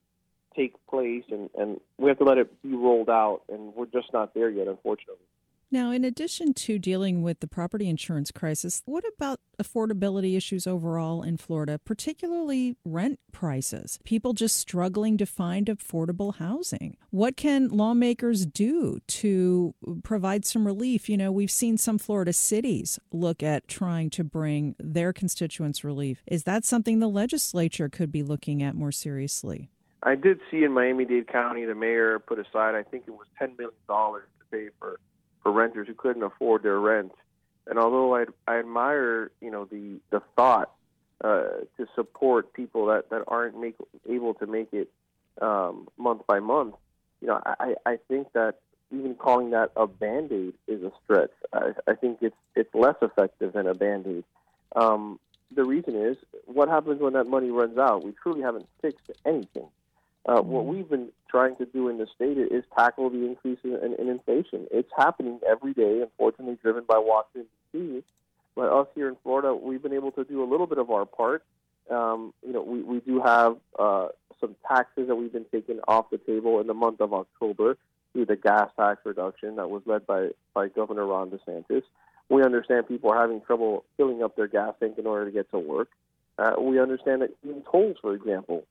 [0.57, 4.13] take place, and and we have to let it be rolled out, and we're just
[4.13, 5.25] not there yet, unfortunately.
[5.69, 11.25] Now, in addition to dealing with the property insurance crisis, what about affordability issues overall
[11.25, 13.99] in Florida, particularly rent prices?
[14.05, 16.97] People just struggling to find affordable housing.
[17.11, 21.09] What can lawmakers do to provide some relief?
[21.09, 26.23] You know, we've seen some Florida cities look at trying to bring their constituents relief.
[26.29, 29.71] Is that something the legislature could be looking at more seriously?
[30.07, 33.27] I did see in Miami Dade County, the mayor put aside, I think it was
[33.43, 35.01] $10 million to pay for
[35.43, 37.13] for renters who couldn't afford their rent.
[37.67, 40.73] And although I I admire you know the the thought
[41.23, 43.77] uh, to support people that that aren't make,
[44.09, 44.89] able to make it
[45.41, 46.75] um, month by month,
[47.21, 48.57] you know I I think that
[48.93, 51.33] even calling that a band aid is a stretch.
[51.53, 54.25] I, I think it's it's less effective than a band aid.
[54.75, 55.19] Um,
[55.55, 56.17] the reason is
[56.47, 58.05] what happens when that money runs out.
[58.05, 59.69] We truly haven't fixed anything.
[60.27, 63.75] Uh, what we've been trying to do in the state is tackle the increase in,
[63.75, 64.67] in, in inflation.
[64.73, 68.03] It's happening every day, unfortunately, driven by Washington, D.C.
[68.57, 71.05] But us here in Florida, we've been able to do a little bit of our
[71.05, 71.45] part.
[71.91, 74.09] Um, you know, we, we do have uh,
[74.41, 77.77] some taxes that we've been taking off the table in the month of October
[78.13, 81.83] through the gas tax reduction that was led by, by Governor Ron DeSantis.
[82.29, 85.51] We understand people are having trouble filling up their gas tank in order to get
[85.53, 85.91] to work.
[86.39, 88.65] Uh, we understand that even tolls, for example,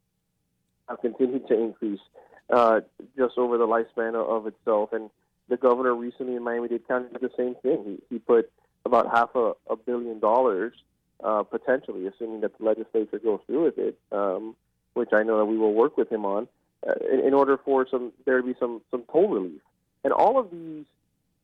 [0.90, 2.00] have continued to increase
[2.50, 2.82] uh,
[3.18, 4.94] just over the lifespan of, itself.
[4.94, 5.10] And
[5.50, 8.00] the governor recently in Miami-Dade County did the same thing.
[8.10, 8.52] He, he put
[8.86, 10.74] about half a, a billion dollars,
[11.24, 14.56] uh, potentially, assuming that the legislature goes through with it, um,
[14.94, 16.48] which I know that we will work with him on,
[16.88, 19.62] uh, in, in order for some there to be some some toll relief.
[20.04, 20.86] And all of these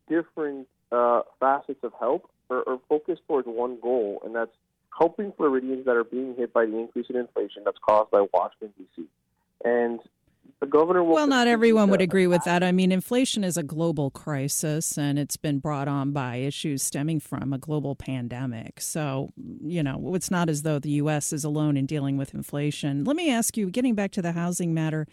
[0.08, 4.52] different uh, facets of help are, are focused towards one goal, and that's
[4.98, 8.72] helping Floridians that are being hit by the increase in inflation that's caused by Washington
[8.78, 9.08] D.C.
[9.64, 10.00] And
[10.62, 12.62] the governor Well, not everyone would agree with that.
[12.62, 17.20] I mean, inflation is a global crisis and it's been brought on by issues stemming
[17.20, 18.80] from a global pandemic.
[18.80, 19.32] So,
[19.64, 21.34] you know, it's not as though the U.S.
[21.34, 23.04] is alone in dealing with inflation.
[23.04, 25.08] Let me ask you, getting back to the housing matter,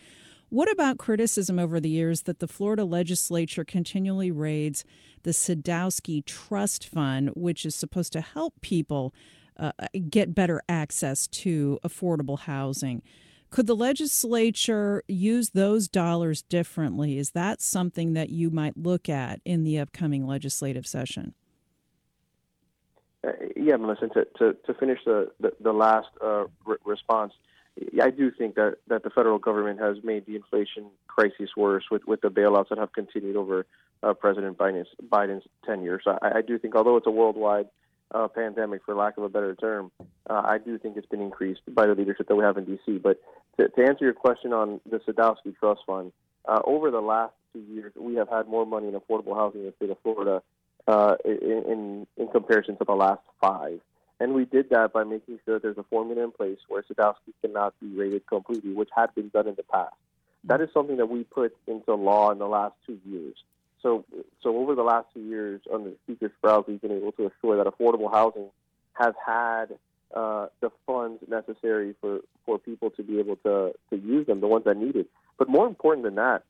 [0.51, 4.85] what about criticism over the years that the Florida legislature continually raids
[5.23, 9.15] the Sadowski Trust Fund, which is supposed to help people
[9.59, 9.73] uh,
[10.11, 13.03] get better access to affordable housing?
[13.51, 17.19] Could the legislature use those dollars differently?
[17.19, 21.35] Is that something that you might look at in the upcoming legislative session?
[23.27, 27.33] Uh, yeah, Melissa, to, to, to finish the, the, the last uh, re- response,
[28.01, 32.07] I do think that, that the federal government has made the inflation crisis worse with,
[32.07, 33.67] with the bailouts that have continued over
[34.03, 36.01] uh, President Biden's, Biden's tenure.
[36.03, 37.69] So I, I do think, although it's a worldwide
[38.13, 39.91] uh, pandemic, for lack of a better term,
[40.31, 42.99] uh, I do think it's been increased by the leadership that we have in D.C.
[42.99, 43.21] But
[43.59, 46.13] to, to answer your question on the Sadowski Trust Fund,
[46.47, 49.67] uh, over the last two years, we have had more money in affordable housing in
[49.67, 50.43] the state of Florida
[50.87, 53.81] uh, in, in, comparison to the last five.
[54.21, 57.33] And we did that by making sure that there's a formula in place where Sadowski
[57.43, 59.95] cannot be rated completely, which had been done in the past.
[60.45, 63.37] That is something that we put into law in the last two years.
[63.83, 64.05] So,
[64.43, 67.73] so over the last two years, under Speaker Sprowls, we've been able to assure that
[67.73, 68.51] affordable housing
[68.95, 69.79] has had
[70.15, 74.47] uh, the funds necessary for, for people to be able to, to use them, the
[74.47, 75.07] ones that need it.
[75.39, 76.43] But more important than that,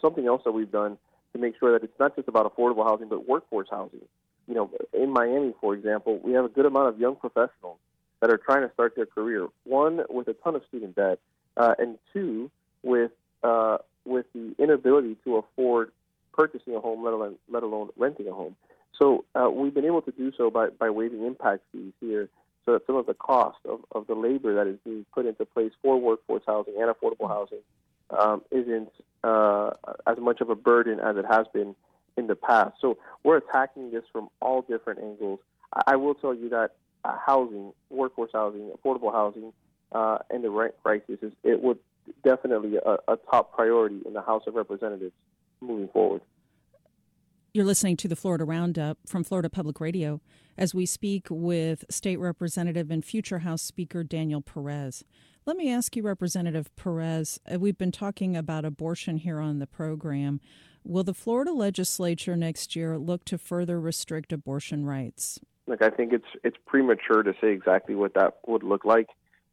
[0.00, 0.98] something else that we've done
[1.32, 4.00] to make sure that it's not just about affordable housing, but workforce housing.
[4.46, 7.78] You know, in Miami, for example, we have a good amount of young professionals
[8.20, 9.48] that are trying to start their career.
[9.64, 11.18] One with a ton of student debt,
[11.56, 12.50] uh, and two
[12.82, 13.10] with
[13.42, 15.92] uh, with the inability to afford
[16.32, 18.56] purchasing a home, let alone let alone renting a home.
[18.98, 22.28] So uh, we've been able to do so by, by waiving impact fees here,
[22.68, 25.72] so some of the cost of, of the labor that is being put into place
[25.80, 27.60] for workforce housing and affordable housing
[28.10, 28.90] um, isn't
[29.24, 29.70] uh,
[30.06, 31.74] as much of a burden as it has been
[32.18, 32.74] in the past.
[32.82, 35.40] So we're attacking this from all different angles.
[35.72, 36.72] I, I will tell you that
[37.06, 39.54] uh, housing, workforce housing, affordable housing,
[39.92, 41.78] uh, and the rent crisis is it would
[42.22, 45.14] definitely a, a top priority in the House of Representatives
[45.62, 46.20] moving forward.
[47.54, 50.20] You're listening to the Florida Roundup from Florida Public Radio
[50.58, 55.02] as we speak with State Representative and future House Speaker Daniel Perez.
[55.46, 59.66] Let me ask you, Representative Perez, uh, we've been talking about abortion here on the
[59.66, 60.42] program.
[60.84, 65.40] Will the Florida legislature next year look to further restrict abortion rights?
[65.66, 69.08] Look, I think it's it's premature to say exactly what that would look like.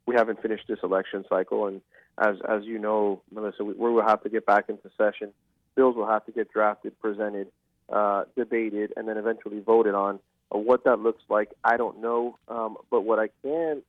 [0.06, 1.82] We haven't finished this election cycle, and
[2.18, 5.32] as as you know, Melissa, we, we will have to get back into session.
[5.76, 7.48] Bills will have to get drafted, presented,
[7.92, 10.20] uh, debated, and then eventually voted on.
[10.54, 12.38] Uh, what that looks like, I don't know.
[12.48, 13.82] Um, but what I can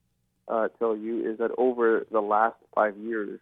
[0.49, 3.41] uh, tell you is that over the last five years,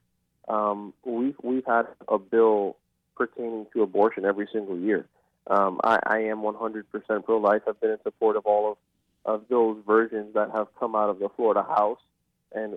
[0.48, 2.76] um, we've we've had a bill
[3.16, 5.07] pertaining to abortion every single year.
[5.46, 6.84] Um, I, I am 100%
[7.24, 7.62] pro-life.
[7.68, 8.78] I've been in support of all of,
[9.26, 11.98] of those versions that have come out of the Florida House,
[12.53, 12.74] and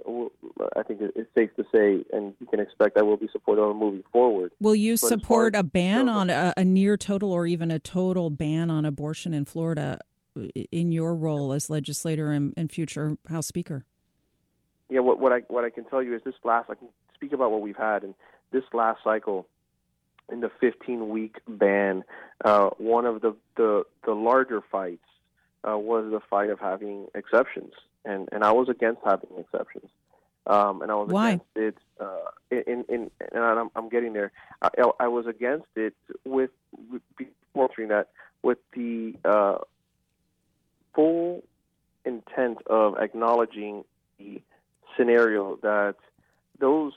[0.76, 3.76] I think it's safe to say, and you can expect I will be supportive of
[3.76, 4.52] moving forward.
[4.60, 8.30] Will you but support a ban on a, a near total or even a total
[8.30, 10.00] ban on abortion in Florida
[10.72, 13.86] in your role as legislator and, and future House Speaker?
[14.90, 17.34] Yeah, what, what I what I can tell you is this last I can speak
[17.34, 18.14] about what we've had and
[18.52, 19.48] this last cycle
[20.32, 22.04] in the 15 week ban,
[22.44, 25.06] uh, one of the, the, the larger fights
[25.68, 27.74] uh, was the fight of having exceptions.
[28.08, 29.90] And, and I was against having exceptions.
[30.46, 31.28] Um, and I was Why?
[31.30, 31.78] against it.
[32.00, 34.32] Uh, in, in, and I'm, I'm getting there.
[34.62, 35.94] I, I was against it
[36.24, 36.52] with,
[36.92, 37.02] with
[37.88, 38.08] that
[38.44, 39.58] with the uh,
[40.94, 41.44] full
[42.06, 43.84] intent of acknowledging
[44.20, 44.42] the
[44.96, 45.96] scenario that
[46.60, 46.94] those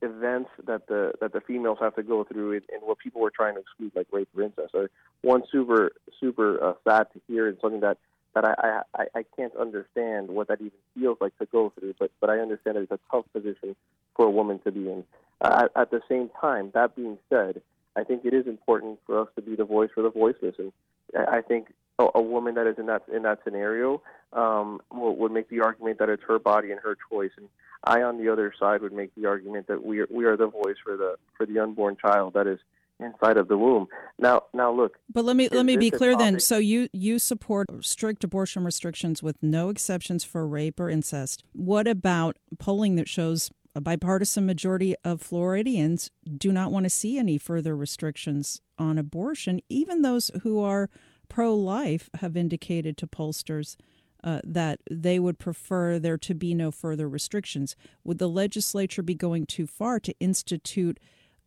[0.00, 3.30] events that the that the females have to go through and, and what people were
[3.30, 4.90] trying to exclude, like rape or incest, are
[5.22, 7.98] one super super uh, sad to hear and something that
[8.34, 11.94] that I, I I can't understand what that even feels like to go through.
[11.98, 13.74] But but I understand that it's a tough position
[14.16, 15.04] for a woman to be in.
[15.40, 17.62] Uh, at, the same time, that being said,
[17.94, 20.72] I think it is important for us to be the voice for the voiceless, and
[21.14, 21.68] I think
[21.98, 24.02] a, a woman that is in that in that scenario
[24.32, 27.48] um, will, would make the argument that it's her body and her choice, and
[27.84, 30.48] I, on the other side, would make the argument that we are, we are the
[30.48, 32.58] voice for the for the unborn child that is
[33.00, 33.86] inside of the womb.
[34.18, 34.98] Now, now look.
[35.12, 36.40] But let me let me be clear then.
[36.40, 41.44] So you you support strict abortion restrictions with no exceptions for rape or incest.
[41.52, 47.18] What about polling that shows a bipartisan majority of Floridians do not want to see
[47.18, 50.90] any further restrictions on abortion, even those who are
[51.28, 53.76] pro life have indicated to pollsters
[54.24, 57.76] uh, that they would prefer there to be no further restrictions.
[58.02, 60.98] Would the legislature be going too far to institute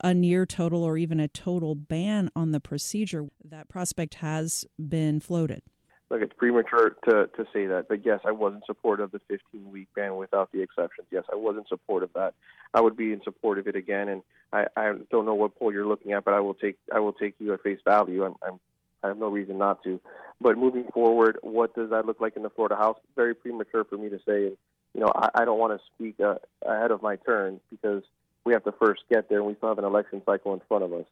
[0.03, 3.27] a near total or even a total ban on the procedure?
[3.43, 5.61] That prospect has been floated.
[6.09, 9.21] Look, it's premature to, to say that, but yes, I was in support of the
[9.29, 11.07] 15 week ban without the exceptions.
[11.09, 12.33] Yes, I was in support of that.
[12.73, 14.21] I would be in support of it again, and
[14.51, 17.13] I, I don't know what poll you're looking at, but I will take I will
[17.13, 18.25] take you at face value.
[18.25, 18.59] I'm, I'm
[19.03, 19.99] I have no reason not to.
[20.39, 22.97] But moving forward, what does that look like in the Florida House?
[23.15, 24.51] Very premature for me to say.
[24.93, 26.35] You know, I, I don't want to speak uh,
[26.65, 28.03] ahead of my turn because
[28.45, 30.83] we have to first get there, and we still have an election cycle in front
[30.83, 31.05] of us.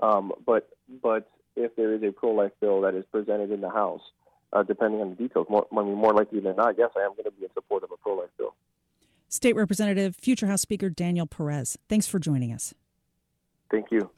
[0.00, 0.68] Um, but
[1.02, 4.02] but if there is a pro-life bill that is presented in the House,
[4.52, 7.12] uh, depending on the details, more, I mean, more likely than not, yes, I am
[7.12, 8.54] going to be in support of a pro-life bill.
[9.28, 12.74] State Representative, future House Speaker Daniel Perez, thanks for joining us.
[13.70, 14.10] Thank you.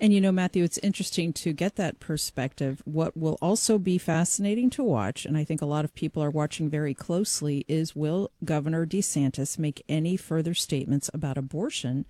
[0.00, 2.82] And you know, Matthew, it's interesting to get that perspective.
[2.84, 6.30] What will also be fascinating to watch, and I think a lot of people are
[6.30, 12.06] watching very closely, is will Governor DeSantis make any further statements about abortion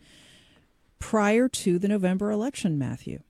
[0.98, 3.20] prior to the November election, Matthew?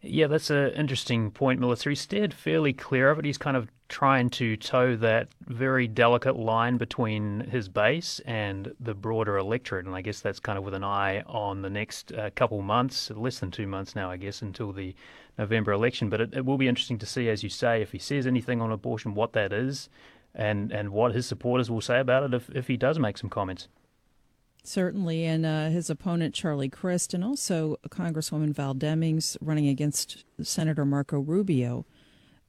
[0.00, 1.90] Yeah, that's an interesting point, Melissa.
[1.90, 3.26] He stayed fairly clear of it.
[3.26, 8.94] He's kind of trying to toe that very delicate line between his base and the
[8.94, 9.84] broader electorate.
[9.84, 13.10] And I guess that's kind of with an eye on the next uh, couple months,
[13.10, 14.94] less than two months now, I guess, until the
[15.36, 16.08] November election.
[16.08, 18.62] But it, it will be interesting to see, as you say, if he says anything
[18.62, 19.90] on abortion, what that is,
[20.34, 23.28] and, and what his supporters will say about it if, if he does make some
[23.28, 23.68] comments.
[24.62, 30.84] Certainly, and uh, his opponent Charlie Crist, and also Congresswoman Val Demings running against Senator
[30.84, 31.86] Marco Rubio.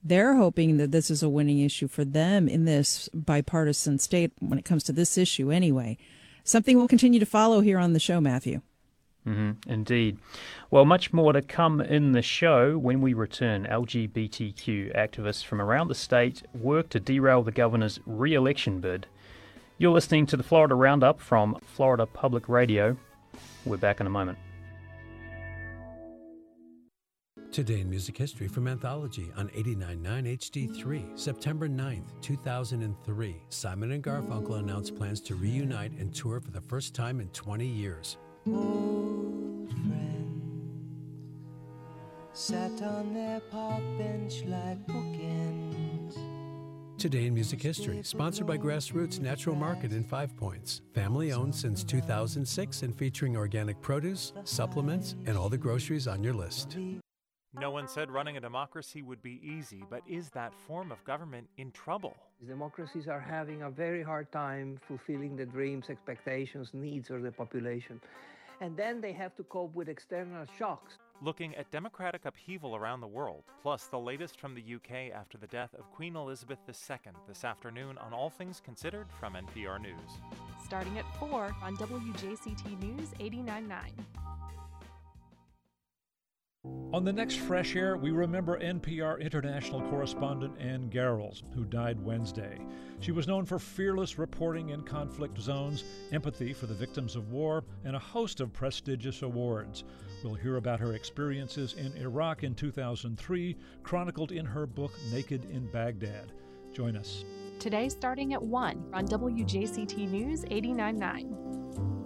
[0.03, 4.57] They're hoping that this is a winning issue for them in this bipartisan state when
[4.57, 5.97] it comes to this issue, anyway.
[6.43, 8.61] Something we'll continue to follow here on the show, Matthew.
[9.27, 10.17] Mm-hmm, indeed.
[10.71, 13.67] Well, much more to come in the show when we return.
[13.69, 19.05] LGBTQ activists from around the state work to derail the governor's re election bid.
[19.77, 22.97] You're listening to the Florida Roundup from Florida Public Radio.
[23.65, 24.39] We're back in a moment.
[27.51, 33.35] Today in Music History from Anthology on 89.9 HD3, September 9th, 2003.
[33.49, 37.65] Simon and Garfunkel announced plans to reunite and tour for the first time in 20
[37.65, 38.15] years.
[38.47, 40.63] Old friends
[42.31, 46.17] sat on their park bench like bookends.
[46.97, 50.83] Today in Music History, sponsored by Grassroots Natural Market in Five Points.
[50.93, 56.33] Family owned since 2006 and featuring organic produce, supplements, and all the groceries on your
[56.33, 56.77] list.
[57.59, 61.47] No one said running a democracy would be easy, but is that form of government
[61.57, 62.15] in trouble?
[62.47, 67.99] Democracies are having a very hard time fulfilling the dreams, expectations, needs of the population.
[68.61, 73.07] And then they have to cope with external shocks looking at democratic upheaval around the
[73.07, 77.43] world, plus the latest from the UK after the death of Queen Elizabeth II this
[77.43, 80.19] afternoon on All Things Considered from NPR News.
[80.65, 83.91] Starting at 4 on WJCT News 89.9.
[86.93, 92.59] On the next Fresh Air, we remember NPR international correspondent Ann Garrels, who died Wednesday.
[92.99, 97.63] She was known for fearless reporting in conflict zones, empathy for the victims of war,
[97.85, 99.85] and a host of prestigious awards.
[100.21, 105.71] We'll hear about her experiences in Iraq in 2003, chronicled in her book Naked in
[105.71, 106.33] Baghdad.
[106.73, 107.23] Join us.
[107.59, 112.00] Today, starting at 1 on WJCT News 89.9.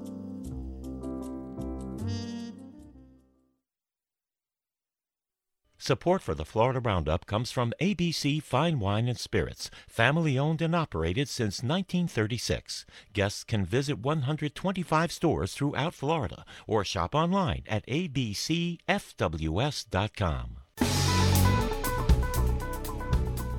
[5.85, 10.75] Support for the Florida Roundup comes from ABC Fine Wine and Spirits, family owned and
[10.75, 12.87] operated since 1936.
[13.13, 18.79] Guests can visit 125 stores throughout Florida or shop online at abcfws.com.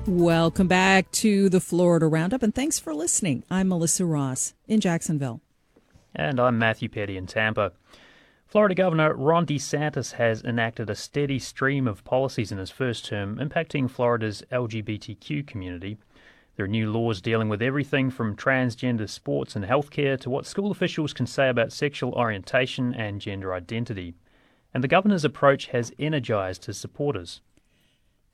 [0.05, 3.45] Welcome back to the Florida Roundup, and thanks for listening.
[3.49, 5.39] I'm Melissa Ross in Jacksonville.
[6.13, 7.71] And I'm Matthew Peddie in Tampa.
[8.47, 13.35] Florida Governor Ron DeSantis has enacted a steady stream of policies in his first term
[13.39, 15.97] impacting Florida's LGBTQ community.
[16.55, 20.71] There are new laws dealing with everything from transgender sports and healthcare to what school
[20.71, 24.15] officials can say about sexual orientation and gender identity.
[24.73, 27.41] And the governor's approach has energized his supporters.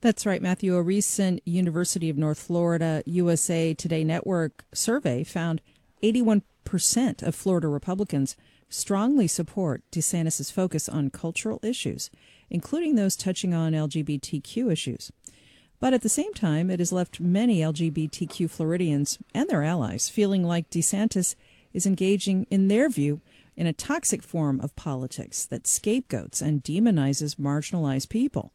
[0.00, 0.76] That's right, Matthew.
[0.76, 5.60] A recent University of North Florida USA Today Network survey found
[6.04, 6.42] 81%
[7.24, 8.36] of Florida Republicans
[8.68, 12.10] strongly support DeSantis' focus on cultural issues,
[12.50, 15.12] including those touching on LGBTQ issues.
[15.80, 20.42] But at the same time, it has left many LGBTQ Floridians and their allies feeling
[20.42, 21.34] like DeSantis
[21.72, 23.20] is engaging, in their view,
[23.56, 28.52] in a toxic form of politics that scapegoats and demonizes marginalized people.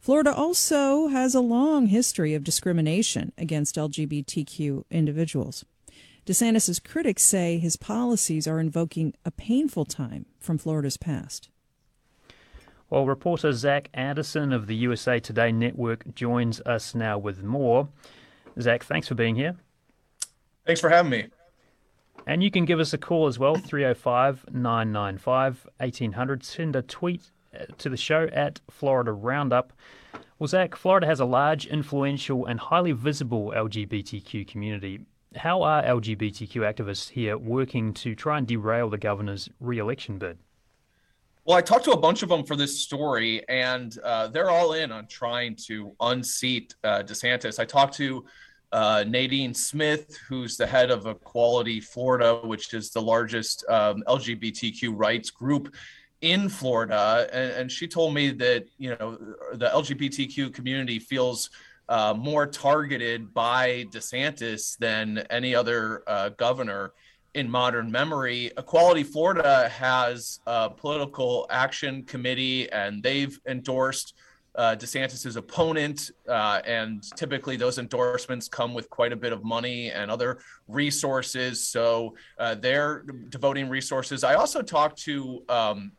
[0.00, 5.64] Florida also has a long history of discrimination against LGBTQ individuals.
[6.26, 11.48] DeSantis' critics say his policies are invoking a painful time from Florida's past.
[12.90, 17.88] Well, reporter Zac Anderson of the USA Today Network joins us now with more.
[18.60, 19.54] Zac, thanks for being here.
[20.66, 21.26] Thanks for having me.
[22.26, 26.44] And you can give us a call as well, 305 995 1800.
[26.44, 27.22] Send a tweet
[27.54, 29.72] uh, to the show at Florida Roundup.
[30.40, 35.00] Well, Zac, Florida has a large, influential, and highly visible LGBTQ community.
[35.36, 40.38] How are LGBTQ activists here working to try and derail the governor's re election bid?
[41.44, 44.72] Well, I talked to a bunch of them for this story, and uh, they're all
[44.72, 47.60] in on trying to unseat uh, DeSantis.
[47.60, 48.24] I talked to
[48.72, 54.92] uh, Nadine Smith, who's the head of Equality Florida, which is the largest um, LGBTQ
[54.96, 55.74] rights group
[56.22, 59.18] in Florida, and, and, she told me that you know
[59.52, 61.50] the LGBTQ community feels
[61.88, 66.92] uh, more targeted by DeSantis than any other uh, governor
[67.34, 68.50] in modern memory.
[68.56, 74.14] Equality Florida has a political action committee, and they've endorsed
[74.56, 79.90] uh, DeSantis's opponent, uh, and typically those endorsements come with quite a bit of money
[79.90, 81.62] and other resources.
[81.62, 84.24] So uh, they're devoting resources.
[84.24, 85.92] I also talked to um,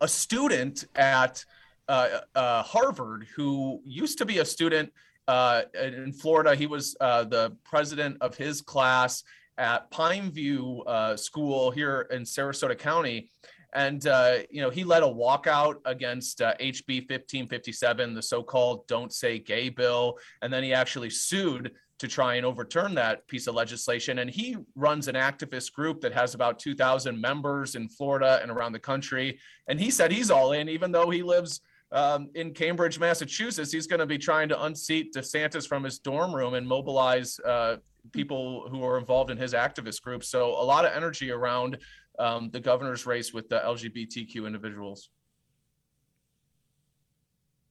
[0.00, 1.44] a student at
[1.88, 4.92] uh, uh, Harvard who used to be a student
[5.30, 6.56] uh, in Florida.
[6.56, 9.22] He was uh, the president of his class
[9.58, 13.30] at Pineview uh, School here in Sarasota County.
[13.72, 18.88] And, uh, you know, he led a walkout against HB uh, 1557, the so called
[18.88, 20.18] Don't Say Gay bill.
[20.42, 21.70] And then he actually sued
[22.00, 24.18] to try and overturn that piece of legislation.
[24.18, 28.72] And he runs an activist group that has about 2,000 members in Florida and around
[28.72, 29.38] the country.
[29.68, 31.60] And he said he's all in, even though he lives
[31.92, 36.34] um, in Cambridge, Massachusetts, he's going to be trying to unseat DeSantis from his dorm
[36.34, 37.76] room and mobilize uh,
[38.12, 40.22] people who are involved in his activist group.
[40.22, 41.78] So a lot of energy around
[42.18, 45.10] um, the governor's race with the LGBTQ individuals.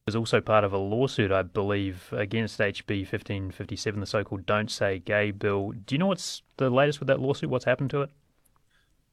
[0.08, 4.98] Is also part of a lawsuit, I believe, against HB 1557, the so-called "Don't Say
[4.98, 5.72] Gay" bill.
[5.86, 7.52] Do you know what's the latest with that lawsuit?
[7.52, 8.10] What's happened to it?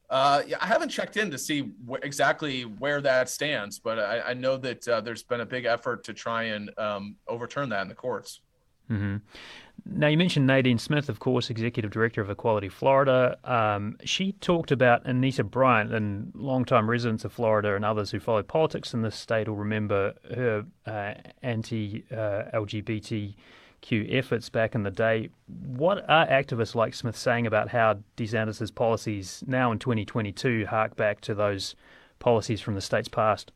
[0.08, 4.20] Uh, yeah, I haven't checked in to see wh- exactly where that stands, but I,
[4.20, 7.82] I know that uh, there's been a big effort to try and um, overturn that
[7.82, 8.40] in the courts.
[8.90, 9.16] Mm-hmm.
[9.84, 13.36] Now, you mentioned Nadine Smith, of course, Executive Director of Equality Florida.
[13.44, 18.42] Um, she talked about Anita Bryant, and longtime residents of Florida and others who follow
[18.42, 23.34] politics in this state will remember her uh, anti LGBT
[23.90, 25.30] efforts back in the day.
[25.46, 31.20] What are activists like Smith saying about how DeSantis' policies now in 2022 hark back
[31.22, 31.74] to those
[32.18, 33.52] policies from the state's past?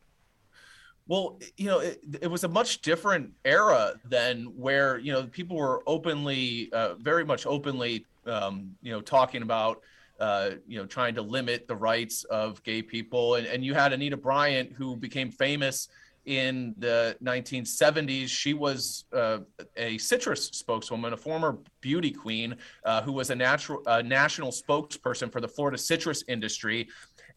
[1.09, 5.57] Well, you know, it, it, was a much different era than where you know people
[5.57, 9.83] were openly, uh, very much openly, um, you know, talking about.
[10.21, 13.95] Uh, you know, trying to limit the rights of gay people, and, and you had
[13.95, 15.89] Anita Bryant, who became famous
[16.27, 18.29] in the 1970s.
[18.29, 19.39] She was uh,
[19.77, 25.33] a citrus spokeswoman, a former beauty queen uh, who was a natural uh, national spokesperson
[25.33, 26.89] for the Florida citrus industry.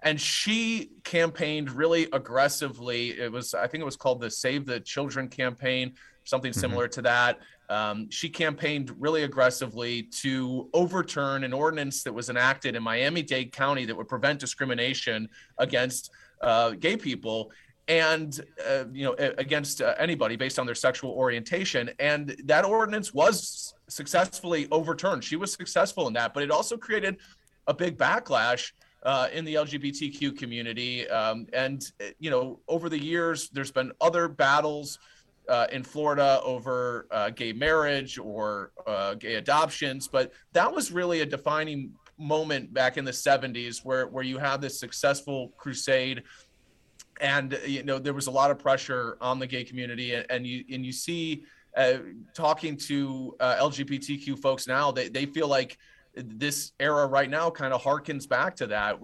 [0.04, 3.12] And she campaigned really aggressively.
[3.12, 5.94] It was, I think it was called the Save the Children campaign,
[6.26, 6.60] something mm-hmm.
[6.60, 7.40] similar to that.
[7.70, 13.54] Um, she campaigned really aggressively to overturn an ordinance that was enacted in Miami Dade
[13.54, 16.12] County that would prevent discrimination against
[16.42, 17.52] uh, gay people
[17.88, 21.90] and uh, you know against uh, anybody based on their sexual orientation.
[22.00, 25.24] And that ordinance was successfully overturned.
[25.24, 27.18] She was successful in that but it also created
[27.68, 28.72] a big backlash
[29.04, 31.08] uh, in the lgbtq community.
[31.10, 31.84] Um, and
[32.20, 35.00] you know over the years there's been other battles
[35.50, 41.20] uh, in Florida over uh, gay marriage or uh, gay adoptions, but that was really
[41.20, 46.24] a defining moment back in the 70s where, where you had this successful crusade
[47.22, 50.48] and you know there was a lot of pressure on the gay community and, and
[50.48, 51.44] you and you see
[51.78, 51.98] uh,
[52.34, 55.78] talking to uh, lgbtq folks now they, they feel like
[56.16, 59.00] this era right now kind of harkens back to that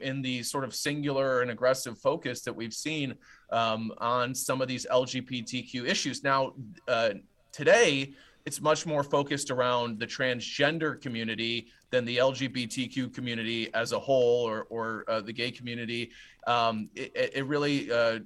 [0.00, 3.14] in the sort of singular and aggressive focus that we've seen
[3.50, 6.24] um, on some of these lgbtq issues.
[6.24, 6.54] Now
[6.88, 7.10] uh,
[7.52, 8.14] today
[8.46, 14.48] it's much more focused around the transgender community than the LGBTQ community as a whole
[14.48, 16.10] or, or uh, the gay community.
[16.44, 18.18] Um, it, it, really, uh,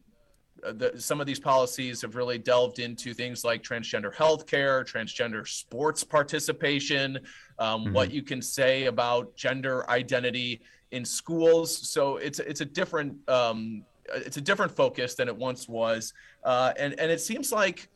[0.62, 6.02] the, some of these policies have really delved into things like transgender healthcare, transgender sports
[6.02, 7.18] participation,
[7.58, 7.92] um, mm-hmm.
[7.92, 11.76] what you can say about gender identity in schools.
[11.90, 16.72] So it's it's a different um, it's a different focus than it once was, uh,
[16.78, 17.90] and and it seems like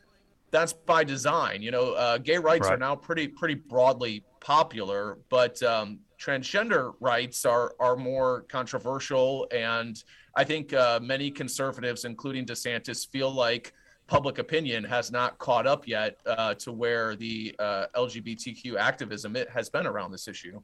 [0.53, 1.63] that's by design.
[1.63, 2.75] You know, uh, gay rights right.
[2.75, 10.03] are now pretty pretty broadly popular, but um, transgender rights are are more controversial, and
[10.37, 13.73] I think uh, many conservatives, including DeSantis, feel like
[14.07, 19.49] public opinion has not caught up yet uh, to where the uh, LGBTQ activism it
[19.51, 20.61] has been around this issue.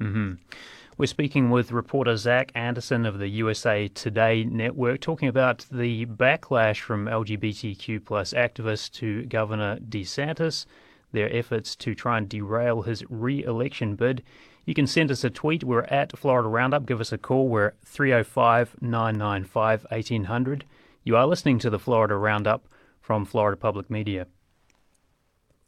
[0.00, 0.34] Mm-hmm.
[1.00, 6.80] We're speaking with reporter Zac Anderson of the USA Today network, talking about the backlash
[6.80, 10.66] from LGBTQ plus activists to Governor DeSantis,
[11.12, 14.22] their efforts to try and derail his re-election bid.
[14.66, 15.64] You can send us a tweet.
[15.64, 16.84] We're at Florida Roundup.
[16.84, 17.48] Give us a call.
[17.48, 20.66] We're 305 995 1800.
[21.04, 22.68] You are listening to the Florida Roundup
[23.00, 24.26] from Florida Public Media.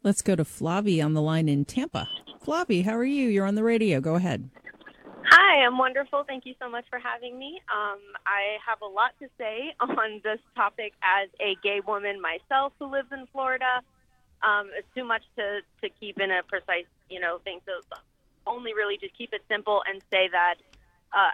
[0.03, 2.07] Let's go to Flavie on the line in Tampa.
[2.39, 3.29] Flavie, how are you?
[3.29, 3.99] You're on the radio.
[3.99, 4.51] Go ahead.
[5.25, 6.23] Hi, I'm wonderful.
[6.27, 7.61] Thank you so much for having me.
[7.71, 12.73] Um, I have a lot to say on this topic as a gay woman myself
[12.79, 13.81] who lives in Florida.
[14.43, 17.61] Um, it's too much to, to keep in a precise, you know, thing.
[17.65, 17.79] So
[18.45, 20.55] only really just keep it simple and say that
[21.13, 21.31] uh,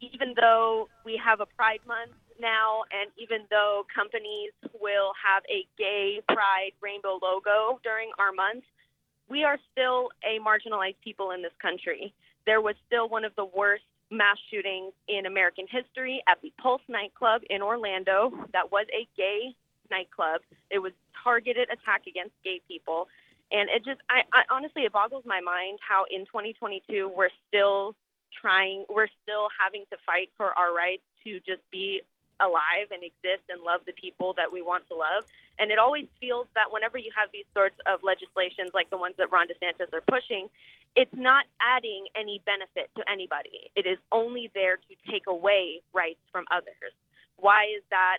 [0.00, 5.64] even though we have a Pride Month now, and even though companies will have a
[5.78, 8.64] gay Pride rainbow logo during our month,
[9.30, 12.12] we are still a marginalized people in this country
[12.50, 16.82] there was still one of the worst mass shootings in American history at the Pulse
[16.88, 18.32] nightclub in Orlando.
[18.52, 19.54] That was a gay
[19.88, 20.40] nightclub.
[20.68, 20.90] It was
[21.22, 23.06] targeted attack against gay people.
[23.52, 27.94] And it just, I, I honestly, it boggles my mind how in 2022 we're still
[28.34, 32.02] trying, we're still having to fight for our rights to just be
[32.40, 35.22] alive and exist and love the people that we want to love.
[35.60, 39.14] And it always feels that whenever you have these sorts of legislations like the ones
[39.18, 40.48] that Ron DeSantis are pushing,
[40.96, 43.70] it's not adding any benefit to anybody.
[43.76, 46.92] It is only there to take away rights from others.
[47.36, 48.18] Why is that?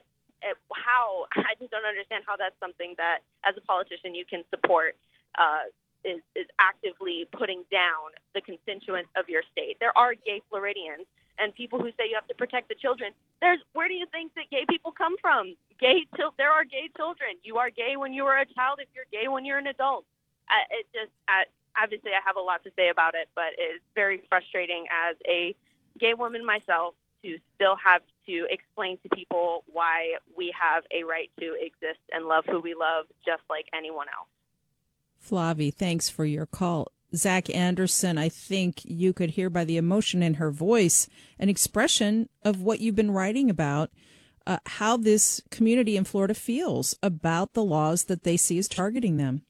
[0.74, 1.26] How?
[1.36, 4.96] I just don't understand how that's something that, as a politician, you can support.
[5.38, 5.70] Uh,
[6.04, 9.78] is, is actively putting down the constituents of your state.
[9.80, 11.06] There are gay Floridians
[11.38, 13.14] and people who say you have to protect the children.
[13.40, 15.56] There's where do you think that gay people come from?
[15.80, 17.38] Gay till there are gay children.
[17.44, 18.80] You are gay when you were a child.
[18.82, 20.06] If you're gay when you're an adult,
[20.50, 21.46] uh, it just uh,
[21.82, 25.56] obviously I have a lot to say about it, but it's very frustrating as a
[26.00, 31.30] gay woman myself to still have to explain to people why we have a right
[31.40, 34.30] to exist and love who we love just like anyone else.
[35.20, 36.92] Flavie, thanks for your call.
[37.16, 41.08] Zac Anderson, I think you could hear by the emotion in her voice
[41.38, 43.92] an expression of what you've been writing about,
[44.48, 49.18] uh, how this community in Florida feels about the laws that they see as targeting
[49.18, 49.44] them.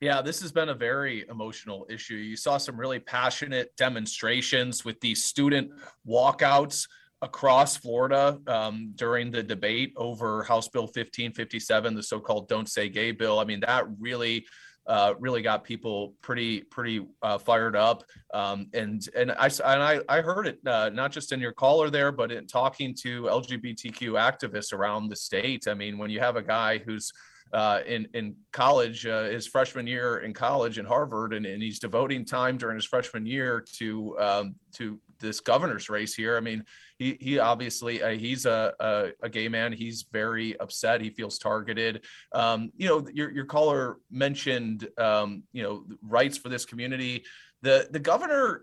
[0.00, 2.16] Yeah, this has been a very emotional issue.
[2.16, 5.70] You saw some really passionate demonstrations with these student
[6.06, 6.86] walkouts
[7.22, 13.12] across Florida um, during the debate over House Bill 1557, the so-called "Don't Say Gay"
[13.12, 13.38] bill.
[13.38, 14.46] I mean, that really.
[14.88, 19.98] Uh, really got people pretty pretty uh, fired up, um, and and I and I,
[20.08, 24.12] I heard it uh, not just in your caller there, but in talking to LGBTQ
[24.12, 25.66] activists around the state.
[25.66, 27.10] I mean, when you have a guy who's
[27.52, 31.78] uh, in in college, uh, his freshman year in college in Harvard, and, and he's
[31.78, 36.36] devoting time during his freshman year to um, to this governor's race here.
[36.36, 36.64] I mean,
[36.98, 39.72] he he obviously uh, he's a, a, a gay man.
[39.72, 41.00] He's very upset.
[41.00, 42.04] He feels targeted.
[42.32, 47.24] Um, you know, your your caller mentioned um, you know rights for this community.
[47.62, 48.62] The the governor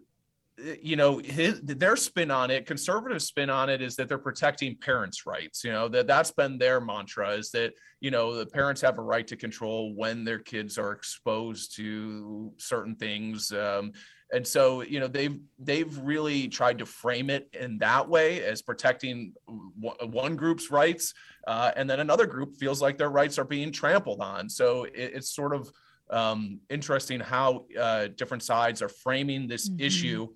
[0.57, 4.75] you know his their spin on it conservative spin on it is that they're protecting
[4.77, 8.79] parents rights you know that that's been their mantra is that you know the parents
[8.79, 13.91] have a right to control when their kids are exposed to certain things um,
[14.31, 18.61] and so you know they've they've really tried to frame it in that way as
[18.61, 21.15] protecting one group's rights
[21.47, 24.93] uh, and then another group feels like their rights are being trampled on so it,
[24.93, 25.71] it's sort of
[26.11, 29.83] um, interesting how uh, different sides are framing this mm-hmm.
[29.83, 30.27] issue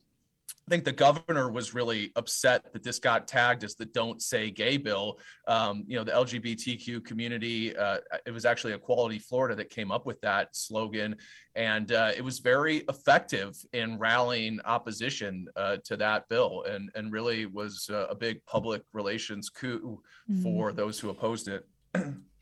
[0.67, 4.51] I think the governor was really upset that this got tagged as the "Don't Say
[4.51, 5.19] Gay" bill.
[5.47, 7.75] Um, you know, the LGBTQ community.
[7.75, 11.15] Uh, it was actually Equality Florida that came up with that slogan,
[11.55, 17.11] and uh, it was very effective in rallying opposition uh, to that bill, and and
[17.11, 20.43] really was a big public relations coup mm-hmm.
[20.43, 21.65] for those who opposed it.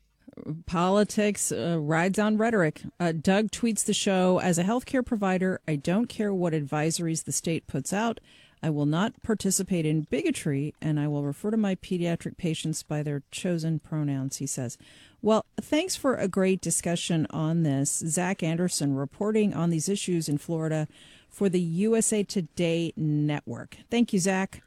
[0.66, 2.82] Politics uh, rides on rhetoric.
[3.00, 7.32] Uh, Doug tweets the show As a healthcare provider, I don't care what advisories the
[7.32, 8.20] state puts out.
[8.62, 13.02] I will not participate in bigotry, and I will refer to my pediatric patients by
[13.02, 14.78] their chosen pronouns, he says.
[15.22, 18.02] Well, thanks for a great discussion on this.
[18.06, 20.88] Zac Anderson reporting on these issues in Florida
[21.28, 23.76] for the USA Today Network.
[23.90, 24.62] Thank you, Zac.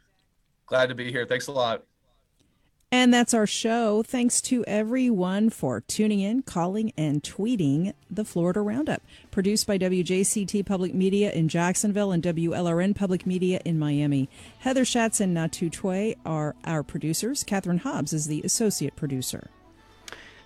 [0.68, 1.26] Glad to be here.
[1.26, 1.84] Thanks a lot.
[2.92, 4.02] And that's our show.
[4.02, 9.04] Thanks to everyone for tuning in, calling, and tweeting the Florida Roundup.
[9.30, 14.28] Produced by WJCT Public Media in Jacksonville and WLRN Public Media in Miami.
[14.60, 17.44] Heather Schatz and Natu Tway are our producers.
[17.44, 19.52] Catherine Hobbs is the associate producer.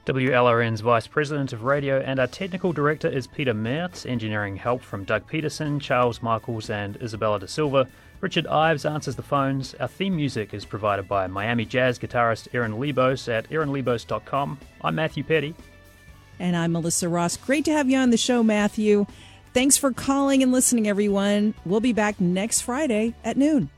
[0.05, 4.05] WLRN's Vice President of Radio and our Technical Director is Peter Mertz.
[4.05, 7.87] Engineering help from Doug Peterson, Charles Michaels, and Isabella Da Silva.
[8.23, 9.75] Richard Ives answers the phones.
[9.81, 14.57] Our theme music is provided by Miami jazz guitarist Aaron Lebos at aaronlebos.com.
[14.81, 15.53] I'm Matthew Peddie.
[16.39, 17.35] And I'm Melissa Ross.
[17.35, 19.07] Great to have you on the show, Matthew.
[19.53, 21.53] Thanks for calling and listening, everyone.
[21.65, 23.69] We'll be back next Friday at noon.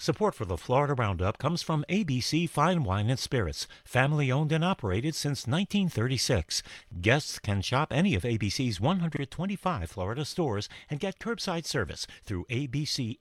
[0.00, 4.64] Support for the Florida Roundup comes from ABC Fine Wine and Spirits, family owned and
[4.64, 6.62] operated since 1936.
[7.00, 13.18] Guests can shop any of ABC's 125 Florida stores and get curbside service through abcfws.com.